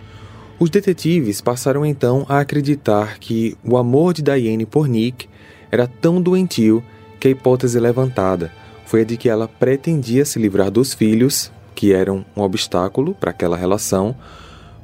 Os 0.61 0.71
detetives 0.71 1.41
passaram 1.41 1.87
então 1.87 2.27
a 2.29 2.41
acreditar 2.41 3.19
que 3.19 3.57
o 3.65 3.77
amor 3.77 4.13
de 4.13 4.23
Diane 4.23 4.67
por 4.67 4.89
Nick 4.89 5.29
era 5.71 5.87
tão 5.87 6.21
doentio 6.21 6.83
que 7.21 7.29
a 7.29 7.31
hipótese 7.31 7.79
levantada 7.79 8.51
foi 8.89 9.03
a 9.03 9.05
de 9.05 9.19
que 9.19 9.29
ela 9.29 9.47
pretendia 9.47 10.25
se 10.25 10.39
livrar 10.39 10.71
dos 10.71 10.95
filhos, 10.95 11.53
que 11.75 11.93
eram 11.93 12.25
um 12.35 12.41
obstáculo 12.41 13.15
para 13.15 13.31
aquela 13.31 13.55
relação, 13.55 14.17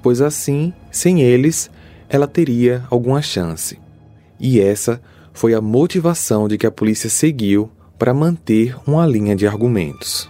pois 0.03 0.21
assim, 0.21 0.75
sem 0.93 1.23
eles, 1.23 1.71
ela 2.07 2.29
teria 2.29 2.85
alguma 2.91 3.23
chance. 3.23 3.79
E 4.39 4.61
essa 4.61 5.01
foi 5.33 5.55
a 5.55 5.61
motivação 5.61 6.47
de 6.47 6.59
que 6.59 6.67
a 6.67 6.71
polícia 6.71 7.09
seguiu 7.09 7.71
para 7.99 8.13
manter 8.13 8.77
uma 8.87 9.07
linha 9.07 9.35
de 9.35 9.47
argumentos. 9.47 10.29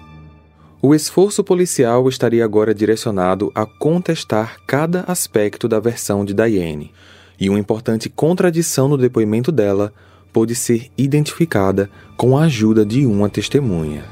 O 0.86 0.94
esforço 0.94 1.42
policial 1.42 2.06
estaria 2.10 2.44
agora 2.44 2.74
direcionado 2.74 3.50
a 3.54 3.64
contestar 3.64 4.58
cada 4.66 5.00
aspecto 5.08 5.66
da 5.66 5.80
versão 5.80 6.26
de 6.26 6.34
Diane, 6.34 6.92
e 7.40 7.48
uma 7.48 7.58
importante 7.58 8.10
contradição 8.10 8.86
no 8.86 8.98
depoimento 8.98 9.50
dela 9.50 9.94
pôde 10.30 10.54
ser 10.54 10.90
identificada 10.94 11.88
com 12.18 12.36
a 12.36 12.42
ajuda 12.42 12.84
de 12.84 13.06
uma 13.06 13.30
testemunha. 13.30 14.04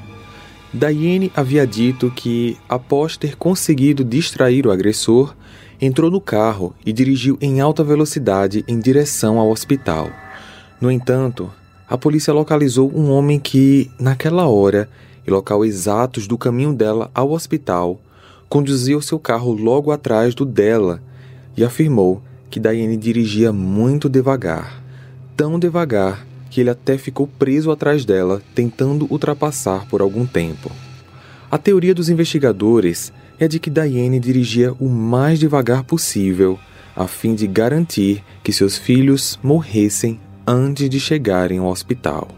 Diane 0.73 1.31
havia 1.37 1.67
dito 1.67 2.11
que, 2.11 2.57
após 2.67 3.19
ter 3.19 3.37
conseguido 3.37 4.03
distrair 4.03 4.67
o 4.67 4.71
agressor, 4.71 5.37
entrou 5.79 6.11
no 6.11 6.23
carro 6.23 6.75
e 6.87 6.91
dirigiu 6.91 7.37
em 7.39 7.61
alta 7.61 7.85
velocidade 7.85 8.65
em 8.67 8.81
direção 8.81 9.39
ao 9.39 9.51
hospital. 9.51 10.09
No 10.81 10.91
entanto, 10.91 11.53
a 11.87 11.99
polícia 11.99 12.33
localizou 12.33 12.91
um 12.97 13.11
homem 13.11 13.39
que, 13.39 13.91
naquela 14.01 14.47
hora, 14.47 14.89
e 15.27 15.31
local 15.31 15.65
exatos 15.65 16.27
do 16.27 16.37
caminho 16.37 16.73
dela 16.73 17.11
ao 17.15 17.33
hospital, 17.33 18.01
conduziu 18.49 19.01
seu 19.01 19.19
carro 19.19 19.53
logo 19.53 19.91
atrás 19.91 20.35
do 20.35 20.45
dela 20.45 21.03
e 21.57 21.65
afirmou 21.65 22.23
que 22.51 22.61
Diane 22.61 22.97
dirigia 22.97 23.53
muito 23.53 24.09
devagar, 24.09 24.83
tão 25.37 25.59
devagar 25.59 26.27
que 26.51 26.61
ele 26.61 26.69
até 26.69 26.99
ficou 26.99 27.27
preso 27.27 27.71
atrás 27.71 28.05
dela, 28.05 28.43
tentando 28.55 29.07
ultrapassar 29.11 29.87
por 29.89 30.03
algum 30.03 30.27
tempo. 30.27 30.71
A 31.51 31.57
teoria 31.57 31.95
dos 31.95 32.11
investigadores 32.11 33.11
é 33.39 33.49
de 33.49 33.59
que 33.59 33.71
Diane 33.71 34.21
dirigia 34.21 34.75
o 34.79 34.89
mais 34.89 35.39
devagar 35.39 35.83
possível, 35.83 36.59
a 36.95 37.09
fim 37.09 37.35
de 37.35 37.47
garantir 37.47 38.23
que 38.45 38.53
seus 38.53 38.77
filhos 38.77 39.39
morressem 39.43 40.21
antes 40.47 40.91
de 40.91 41.01
chegarem 41.01 41.59
ao 41.59 41.69
hospital. 41.69 42.29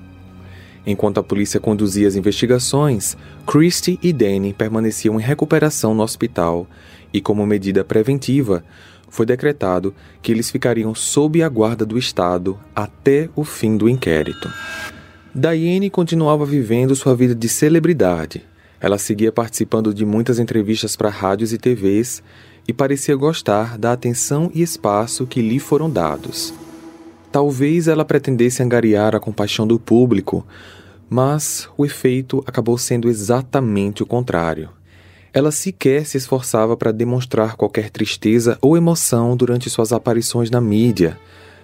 Enquanto 0.87 1.19
a 1.19 1.23
polícia 1.23 1.59
conduzia 1.59 2.07
as 2.07 2.17
investigações, 2.17 3.17
Christie 3.47 3.99
e 4.03 4.13
Danny 4.13 4.53
permaneciam 4.53 5.19
em 5.19 5.23
recuperação 5.23 5.95
no 5.95 6.03
hospital 6.03 6.67
e, 7.13 7.21
como 7.21 7.47
medida 7.47 7.85
preventiva, 7.85 8.63
foi 9.09 9.25
decretado 9.25 9.95
que 10.21 10.33
eles 10.33 10.51
ficariam 10.51 10.95
sob 10.95 11.43
a 11.43 11.49
guarda 11.49 11.87
do 11.87 11.97
Estado 11.97 12.59
até 12.75 13.31
o 13.35 13.45
fim 13.45 13.77
do 13.77 13.89
inquérito. 13.89 14.51
Diane 15.35 15.89
continuava 15.89 16.45
vivendo 16.45 16.95
sua 16.95 17.15
vida 17.15 17.35
de 17.35 17.49
celebridade. 17.49 18.45
Ela 18.81 18.99
seguia 18.99 19.33
participando 19.33 19.95
de 19.95 20.05
muitas 20.05 20.39
entrevistas 20.39 20.95
para 20.97 21.09
rádios 21.09 21.53
e 21.53 21.59
TVs 21.59 22.23
e 22.69 22.73
parecia 22.73 23.17
gostar 23.17 23.79
da 23.79 23.93
atenção 23.93 24.51
e 24.55 24.63
espaço 24.63 25.27
que 25.27 25.41
lhe 25.41 25.59
foram 25.59 25.89
dados. 25.89 26.53
Talvez 27.35 27.89
ela 27.89 28.05
pretendesse 28.05 28.63
angariar 28.63 29.17
a 29.17 29.19
compaixão 29.19 29.67
do 29.67 29.77
público, 29.77 30.47
mas 31.11 31.69
o 31.77 31.85
efeito 31.85 32.45
acabou 32.47 32.79
sendo 32.79 33.09
exatamente 33.09 34.05
o 34.05 34.07
contrário. 34.07 34.71
Ela 35.33 35.51
sequer 35.51 36.07
se 36.07 36.17
esforçava 36.17 36.77
para 36.77 36.93
demonstrar 36.93 37.57
qualquer 37.57 37.91
tristeza 37.91 38.57
ou 38.63 38.77
emoção 38.77 39.37
durante 39.37 39.69
suas 39.69 39.93
aparições 39.93 40.49
na 40.49 40.61
mídia. 40.61 41.19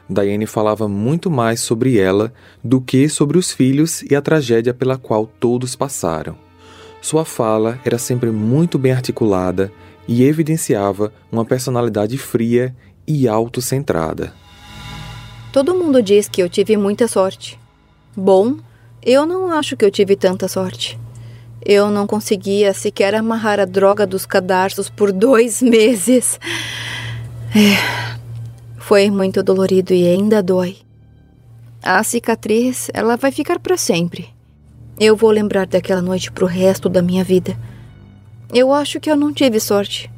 Diane 0.08 0.44
falava 0.44 0.88
muito 0.88 1.30
mais 1.30 1.60
sobre 1.60 1.96
ela 1.96 2.32
do 2.64 2.80
que 2.80 3.08
sobre 3.08 3.38
os 3.38 3.52
filhos 3.52 4.02
e 4.02 4.16
a 4.16 4.20
tragédia 4.20 4.74
pela 4.74 4.98
qual 4.98 5.24
todos 5.24 5.76
passaram. 5.76 6.34
Sua 7.00 7.24
fala 7.24 7.78
era 7.84 7.96
sempre 7.96 8.32
muito 8.32 8.76
bem 8.76 8.90
articulada 8.90 9.70
e 10.08 10.24
evidenciava 10.24 11.12
uma 11.30 11.44
personalidade 11.44 12.18
fria 12.18 12.74
e 13.06 13.28
autocentrada. 13.28 14.34
Todo 15.52 15.74
mundo 15.74 16.00
diz 16.00 16.28
que 16.28 16.40
eu 16.40 16.48
tive 16.48 16.76
muita 16.76 17.08
sorte. 17.08 17.58
Bom, 18.16 18.56
eu 19.02 19.26
não 19.26 19.50
acho 19.50 19.76
que 19.76 19.84
eu 19.84 19.90
tive 19.90 20.14
tanta 20.14 20.46
sorte. 20.46 20.96
Eu 21.64 21.90
não 21.90 22.06
conseguia 22.06 22.72
sequer 22.72 23.16
amarrar 23.16 23.58
a 23.58 23.64
droga 23.64 24.06
dos 24.06 24.24
cadarços 24.24 24.88
por 24.88 25.10
dois 25.12 25.60
meses. 25.60 26.38
É, 27.52 28.16
foi 28.78 29.10
muito 29.10 29.42
dolorido 29.42 29.92
e 29.92 30.06
ainda 30.06 30.40
dói. 30.40 30.78
A 31.82 32.02
cicatriz, 32.04 32.88
ela 32.94 33.16
vai 33.16 33.32
ficar 33.32 33.58
para 33.58 33.76
sempre. 33.76 34.28
Eu 35.00 35.16
vou 35.16 35.30
lembrar 35.30 35.66
daquela 35.66 36.02
noite 36.02 36.30
pro 36.30 36.46
resto 36.46 36.88
da 36.88 37.02
minha 37.02 37.24
vida. 37.24 37.58
Eu 38.52 38.72
acho 38.72 39.00
que 39.00 39.10
eu 39.10 39.16
não 39.16 39.32
tive 39.32 39.58
sorte. 39.58 40.10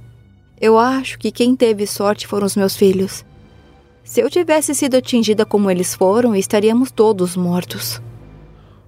Eu 0.60 0.78
acho 0.78 1.18
que 1.18 1.30
quem 1.30 1.56
teve 1.56 1.86
sorte 1.86 2.26
foram 2.26 2.46
os 2.46 2.56
meus 2.56 2.76
filhos. 2.76 3.24
Se 4.04 4.20
eu 4.20 4.28
tivesse 4.28 4.74
sido 4.74 4.96
atingida 4.96 5.46
como 5.46 5.70
eles 5.70 5.94
foram, 5.94 6.34
estaríamos 6.34 6.90
todos 6.90 7.36
mortos. 7.36 8.02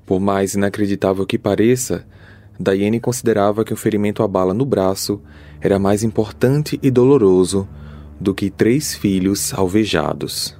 Por 0.05 0.21
mais 0.21 0.55
inacreditável 0.55 1.25
que 1.25 1.39
pareça, 1.39 2.05
Diane 2.59 3.01
considerava 3.01 3.65
que 3.65 3.73
o 3.73 3.77
ferimento 3.77 4.23
à 4.23 4.29
bala 4.29 4.53
no 4.53 4.67
braço 4.67 5.21
era 5.61 5.79
mais 5.79 6.03
importante 6.03 6.79
e 6.83 6.91
doloroso 6.91 7.67
do 8.21 8.35
que 8.35 8.51
três 8.51 8.95
filhos 8.95 9.55
alvejados. 9.55 10.57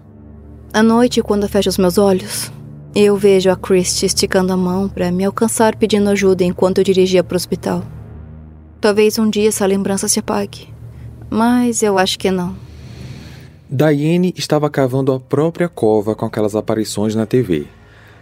À 0.73 0.83
noite, 0.83 1.23
quando 1.23 1.49
fecho 1.49 1.69
os 1.69 1.79
meus 1.79 1.99
olhos, 1.99 2.51
eu 2.95 3.17
vejo 3.17 3.51
a 3.51 3.57
Christie 3.57 4.07
esticando 4.07 4.53
a 4.53 4.57
mão 4.57 4.89
para 4.89 5.11
me 5.11 5.25
alcançar 5.25 5.77
pedindo 5.77 6.11
ajuda 6.11 6.45
enquanto 6.45 6.79
eu 6.79 6.85
dirigia 6.85 7.23
para 7.23 7.35
o 7.35 7.37
hospital. 7.37 7.83
Talvez 8.81 9.19
um 9.19 9.29
dia 9.29 9.49
essa 9.49 9.67
lembrança 9.67 10.09
se 10.09 10.21
apague, 10.21 10.69
mas 11.29 11.83
eu 11.83 11.99
acho 11.99 12.19
que 12.19 12.31
não. 12.31 12.64
Diane 13.71 14.35
estava 14.37 14.69
cavando 14.69 15.11
a 15.11 15.19
própria 15.19 15.71
cova 15.71 16.15
com 16.15 16.27
aquelas 16.27 16.55
aparições 16.55 17.15
na 17.15 17.25
TV. 17.25 17.67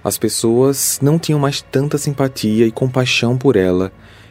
As 0.02 0.16
pessoas 0.16 1.00
não 1.02 1.18
tinham 1.18 1.38
mais 1.38 1.61
tanta 1.61 1.98
simpatia 1.98 2.64
e 2.64 2.70
compaixão 2.70 3.37
por 3.37 3.57
ela 3.57 3.90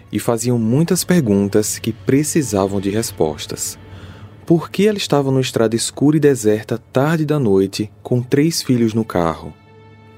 e 0.09 0.19
faziam 0.19 0.57
muitas 0.57 1.03
perguntas 1.03 1.77
que 1.77 1.91
precisavam 1.91 2.79
de 2.79 2.89
respostas. 2.89 3.77
Por 4.45 4.69
que 4.69 4.87
ela 4.87 4.97
estava 4.97 5.29
numa 5.29 5.41
estrada 5.41 5.75
escura 5.75 6.15
e 6.15 6.19
deserta 6.19 6.77
tarde 6.77 7.25
da 7.25 7.37
noite 7.37 7.91
com 8.01 8.21
três 8.21 8.61
filhos 8.61 8.93
no 8.93 9.03
carro? 9.03 9.53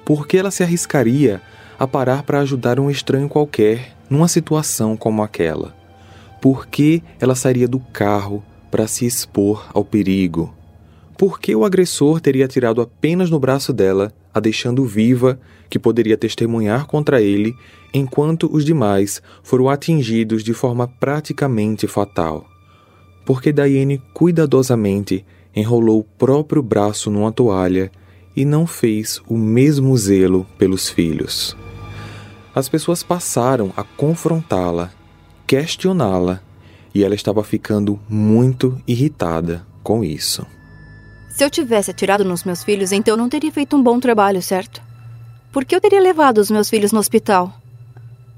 Por 0.06 0.28
que 0.28 0.38
ela 0.38 0.52
se 0.52 0.62
arriscaria 0.62 1.42
a 1.78 1.88
parar 1.88 2.22
para 2.22 2.40
ajudar 2.40 2.80
um 2.80 2.90
estranho 2.90 3.28
qualquer 3.28 3.98
numa 4.08 4.28
situação 4.28 4.96
como 4.96 5.24
aquela? 5.24 5.76
Por 6.40 6.68
que 6.68 7.02
ela 7.20 7.34
sairia 7.34 7.68
do 7.68 7.80
carro 7.80 8.44
para 8.70 8.88
se 8.88 9.08
expor 9.08 9.70
ao 9.74 9.84
perigo? 9.84 10.54
Por 11.18 11.40
que 11.40 11.56
o 11.56 11.64
agressor 11.64 12.20
teria 12.20 12.46
atirado 12.46 12.82
apenas 12.82 13.30
no 13.30 13.40
braço 13.40 13.72
dela, 13.72 14.12
a 14.34 14.40
deixando 14.40 14.86
viva, 14.86 15.40
que 15.70 15.78
poderia 15.78 16.18
testemunhar 16.18 16.86
contra 16.88 17.22
ele, 17.22 17.56
enquanto 17.94 18.50
os 18.52 18.66
demais 18.66 19.22
foram 19.44 19.70
atingidos 19.70 20.44
de 20.44 20.54
forma 20.54 20.88
praticamente 20.88 21.88
fatal? 21.88 22.46
Porque 23.26 23.54
Diane 23.54 24.02
cuidadosamente 24.14 25.24
enrolou 25.56 26.00
o 26.00 26.04
próprio 26.04 26.64
braço 26.64 27.12
numa 27.12 27.32
toalha 27.32 27.92
e 28.36 28.44
não 28.44 28.66
fez 28.66 29.22
o 29.28 29.38
mesmo 29.38 29.96
zelo 29.96 30.48
pelos 30.58 30.90
filhos. 30.90 31.56
As 32.56 32.68
pessoas 32.68 33.04
passaram 33.04 33.72
a 33.78 33.84
confrontá-la, 33.84 34.92
questioná-la, 35.46 36.42
e 36.94 37.04
ela 37.04 37.16
estava 37.16 37.44
ficando 37.44 38.00
muito 38.08 38.80
irritada 38.88 39.66
com 39.82 40.04
isso. 40.04 40.46
Se 41.34 41.44
eu 41.44 41.50
tivesse 41.50 41.90
atirado 41.90 42.24
nos 42.24 42.44
meus 42.44 42.64
filhos, 42.64 42.92
então 42.92 43.18
não 43.18 43.28
teria 43.28 43.52
feito 43.52 43.76
um 43.76 43.82
bom 43.82 44.00
trabalho, 44.00 44.40
certo? 44.40 44.80
Por 45.52 45.66
que 45.66 45.76
eu 45.76 45.82
teria 45.82 46.00
levado 46.00 46.38
os 46.38 46.52
meus 46.52 46.70
filhos 46.70 46.92
no 46.92 47.00
hospital? 47.00 47.52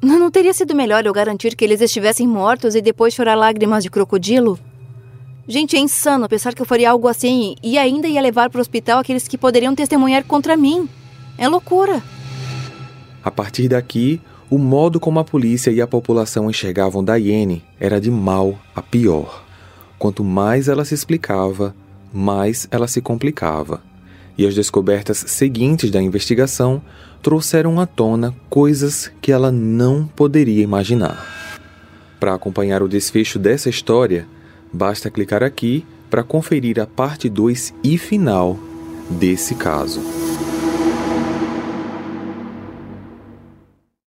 Não 0.02 0.32
teria 0.32 0.54
sido 0.54 0.74
melhor 0.74 1.06
eu 1.06 1.12
garantir 1.12 1.58
que 1.58 1.66
eles 1.66 1.82
estivessem 1.82 2.26
mortos 2.26 2.74
e 2.74 2.82
depois 2.82 3.14
chorar 3.14 3.36
lágrimas 3.36 3.84
de 3.84 3.89
crocodilo? 3.89 4.58
Gente, 5.46 5.76
é 5.76 5.80
insano 5.80 6.30
pensar 6.30 6.54
que 6.56 6.62
eu 6.62 6.66
faria 6.66 6.91
algo 6.91 7.10
assim 7.10 7.58
e 7.62 7.78
ainda 7.78 8.08
ia 8.08 8.22
levar 8.22 8.50
para 8.50 8.60
o 8.60 8.62
hospital 8.62 9.00
aqueles 9.00 9.28
que 9.28 9.38
poderiam 9.38 9.76
testemunhar 9.76 10.24
contra 10.24 10.56
mim. 10.56 10.88
É 11.38 11.50
loucura. 11.50 12.02
A 13.22 13.30
partir 13.30 13.68
daqui, 13.68 14.22
o 14.50 14.58
modo 14.58 15.02
como 15.02 15.20
a 15.20 15.26
polícia 15.26 15.70
e 15.70 15.82
a 15.82 15.88
população 15.88 16.50
enxergavam 16.50 17.04
Diane 17.04 17.62
era 17.78 18.00
de 18.00 18.10
mal 18.10 18.58
a 18.74 18.82
pior. 18.82 19.43
Quanto 20.00 20.24
mais 20.24 20.70
ela 20.70 20.86
se 20.86 20.93
explicava, 20.93 21.76
mais 22.16 22.68
ela 22.72 22.88
se 22.88 23.01
complicava. 23.01 23.82
E 24.38 24.47
as 24.47 24.55
descobertas 24.55 25.18
seguintes 25.28 25.91
da 25.91 26.01
investigação 26.01 26.82
trouxeram 27.22 27.80
à 27.80 27.86
tona 27.86 28.34
coisas 28.49 29.11
que 29.22 29.32
ela 29.32 29.51
não 29.51 30.05
poderia 30.07 30.63
imaginar. 30.63 31.26
Para 32.20 32.34
acompanhar 32.34 32.82
o 32.82 32.88
desfecho 32.88 33.38
dessa 33.38 33.70
história, 33.70 34.28
basta 34.72 35.11
clicar 35.11 35.43
aqui 35.43 35.86
para 36.09 36.24
conferir 36.24 36.80
a 36.80 36.88
parte 36.88 37.30
2 37.30 37.74
e 37.84 37.97
final 37.97 38.57
desse 39.09 39.55
caso. 39.55 40.01